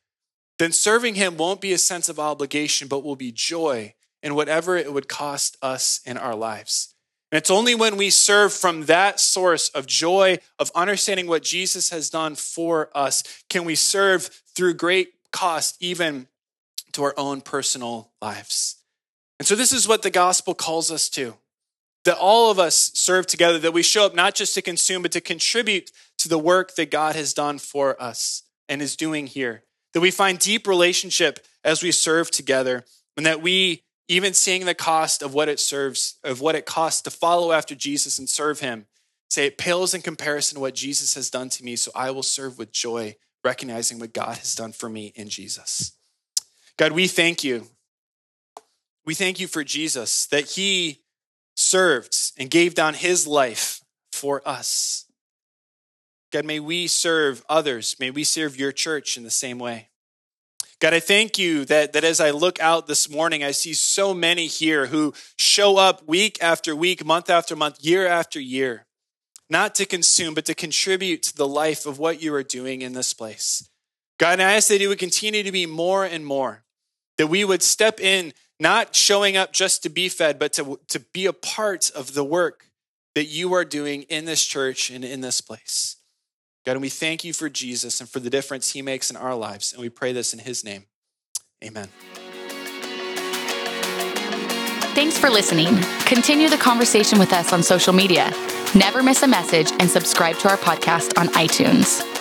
then 0.60 0.70
serving 0.70 1.16
him 1.16 1.36
won't 1.36 1.60
be 1.60 1.72
a 1.72 1.78
sense 1.78 2.08
of 2.08 2.20
obligation, 2.20 2.86
but 2.86 3.02
will 3.02 3.16
be 3.16 3.32
joy 3.32 3.94
in 4.22 4.36
whatever 4.36 4.76
it 4.76 4.92
would 4.92 5.08
cost 5.08 5.56
us 5.62 6.00
in 6.06 6.16
our 6.16 6.36
lives. 6.36 6.94
And 7.32 7.38
it's 7.38 7.50
only 7.50 7.74
when 7.74 7.96
we 7.96 8.08
serve 8.08 8.52
from 8.52 8.84
that 8.84 9.18
source 9.18 9.68
of 9.70 9.88
joy, 9.88 10.38
of 10.56 10.70
understanding 10.76 11.26
what 11.26 11.42
Jesus 11.42 11.90
has 11.90 12.08
done 12.08 12.36
for 12.36 12.88
us, 12.94 13.24
can 13.50 13.64
we 13.64 13.74
serve 13.74 14.26
through 14.54 14.74
great 14.74 15.14
cost, 15.32 15.76
even 15.80 16.28
to 16.92 17.02
our 17.02 17.14
own 17.16 17.40
personal 17.40 18.12
lives. 18.22 18.76
And 19.40 19.48
so, 19.48 19.56
this 19.56 19.72
is 19.72 19.88
what 19.88 20.02
the 20.02 20.10
gospel 20.10 20.54
calls 20.54 20.92
us 20.92 21.08
to 21.08 21.34
that 22.04 22.18
all 22.18 22.50
of 22.50 22.58
us 22.58 22.90
serve 22.94 23.26
together, 23.26 23.58
that 23.58 23.72
we 23.72 23.82
show 23.82 24.06
up 24.06 24.14
not 24.14 24.34
just 24.34 24.54
to 24.54 24.62
consume, 24.62 25.02
but 25.02 25.12
to 25.12 25.20
contribute 25.20 25.90
to 26.18 26.28
the 26.28 26.38
work 26.38 26.74
that 26.76 26.90
God 26.90 27.16
has 27.16 27.32
done 27.32 27.58
for 27.58 28.00
us 28.00 28.42
and 28.68 28.82
is 28.82 28.96
doing 28.96 29.26
here. 29.26 29.64
That 29.92 30.00
we 30.00 30.10
find 30.10 30.38
deep 30.38 30.66
relationship 30.66 31.38
as 31.62 31.82
we 31.82 31.92
serve 31.92 32.30
together, 32.30 32.84
and 33.16 33.24
that 33.24 33.40
we, 33.40 33.84
even 34.08 34.34
seeing 34.34 34.66
the 34.66 34.74
cost 34.74 35.22
of 35.22 35.32
what 35.32 35.48
it 35.48 35.58
serves, 35.60 36.18
of 36.22 36.40
what 36.40 36.54
it 36.54 36.66
costs 36.66 37.00
to 37.02 37.10
follow 37.10 37.52
after 37.52 37.74
Jesus 37.74 38.18
and 38.18 38.28
serve 38.28 38.60
him, 38.60 38.86
say 39.30 39.46
it 39.46 39.56
pales 39.56 39.94
in 39.94 40.02
comparison 40.02 40.56
to 40.56 40.60
what 40.60 40.74
Jesus 40.74 41.14
has 41.14 41.30
done 41.30 41.48
to 41.50 41.64
me, 41.64 41.76
so 41.76 41.90
I 41.94 42.10
will 42.10 42.22
serve 42.22 42.58
with 42.58 42.72
joy 42.72 43.16
recognizing 43.42 43.98
what 43.98 44.12
God 44.12 44.38
has 44.38 44.54
done 44.54 44.72
for 44.72 44.88
me 44.88 45.12
in 45.14 45.28
Jesus. 45.28 45.92
God, 46.76 46.92
we 46.92 47.06
thank 47.06 47.44
you. 47.44 47.68
We 49.06 49.14
thank 49.14 49.38
you 49.38 49.46
for 49.46 49.62
Jesus, 49.62 50.26
that 50.26 50.50
he 50.50 51.03
served 51.56 52.16
and 52.38 52.50
gave 52.50 52.74
down 52.74 52.94
his 52.94 53.26
life 53.26 53.80
for 54.12 54.46
us. 54.46 55.06
God, 56.32 56.44
may 56.44 56.60
we 56.60 56.86
serve 56.86 57.44
others. 57.48 57.96
May 58.00 58.10
we 58.10 58.24
serve 58.24 58.58
your 58.58 58.72
church 58.72 59.16
in 59.16 59.22
the 59.22 59.30
same 59.30 59.58
way. 59.58 59.88
God, 60.80 60.92
I 60.92 61.00
thank 61.00 61.38
you 61.38 61.64
that, 61.66 61.92
that 61.92 62.04
as 62.04 62.20
I 62.20 62.30
look 62.30 62.60
out 62.60 62.86
this 62.86 63.08
morning, 63.08 63.44
I 63.44 63.52
see 63.52 63.74
so 63.74 64.12
many 64.12 64.46
here 64.46 64.86
who 64.86 65.14
show 65.36 65.76
up 65.76 66.06
week 66.08 66.38
after 66.42 66.74
week, 66.74 67.04
month 67.04 67.30
after 67.30 67.54
month, 67.54 67.78
year 67.80 68.06
after 68.06 68.40
year 68.40 68.86
not 69.50 69.74
to 69.76 69.86
consume, 69.86 70.34
but 70.34 70.46
to 70.46 70.54
contribute 70.54 71.22
to 71.22 71.36
the 71.36 71.48
life 71.48 71.86
of 71.86 71.98
what 71.98 72.22
you 72.22 72.34
are 72.34 72.42
doing 72.42 72.82
in 72.82 72.92
this 72.92 73.12
place. 73.12 73.68
God, 74.18 74.40
I 74.40 74.54
ask 74.54 74.68
that 74.68 74.80
you 74.80 74.88
would 74.88 74.98
continue 74.98 75.42
to 75.42 75.52
be 75.52 75.66
more 75.66 76.04
and 76.04 76.24
more, 76.24 76.64
that 77.18 77.26
we 77.26 77.44
would 77.44 77.62
step 77.62 78.00
in, 78.00 78.32
not 78.60 78.94
showing 78.94 79.36
up 79.36 79.52
just 79.52 79.82
to 79.82 79.88
be 79.88 80.08
fed, 80.08 80.38
but 80.38 80.52
to, 80.54 80.78
to 80.88 81.00
be 81.00 81.26
a 81.26 81.32
part 81.32 81.90
of 81.90 82.14
the 82.14 82.24
work 82.24 82.70
that 83.14 83.26
you 83.26 83.52
are 83.54 83.64
doing 83.64 84.02
in 84.02 84.24
this 84.24 84.44
church 84.44 84.90
and 84.90 85.04
in 85.04 85.20
this 85.20 85.40
place. 85.40 85.96
God, 86.64 86.72
and 86.72 86.80
we 86.80 86.88
thank 86.88 87.24
you 87.24 87.32
for 87.32 87.48
Jesus 87.48 88.00
and 88.00 88.08
for 88.08 88.20
the 88.20 88.30
difference 88.30 88.72
he 88.72 88.82
makes 88.82 89.10
in 89.10 89.16
our 89.16 89.34
lives. 89.34 89.72
And 89.72 89.82
we 89.82 89.88
pray 89.88 90.12
this 90.12 90.32
in 90.32 90.38
his 90.38 90.64
name. 90.64 90.86
Amen. 91.62 91.88
Thanks 94.94 95.18
for 95.18 95.28
listening. 95.28 95.76
Continue 96.06 96.48
the 96.48 96.56
conversation 96.56 97.18
with 97.18 97.32
us 97.32 97.52
on 97.52 97.62
social 97.62 97.92
media. 97.92 98.32
Never 98.74 99.02
miss 99.02 99.22
a 99.22 99.28
message 99.28 99.70
and 99.80 99.90
subscribe 99.90 100.36
to 100.38 100.48
our 100.48 100.56
podcast 100.56 101.18
on 101.18 101.28
iTunes. 101.28 102.13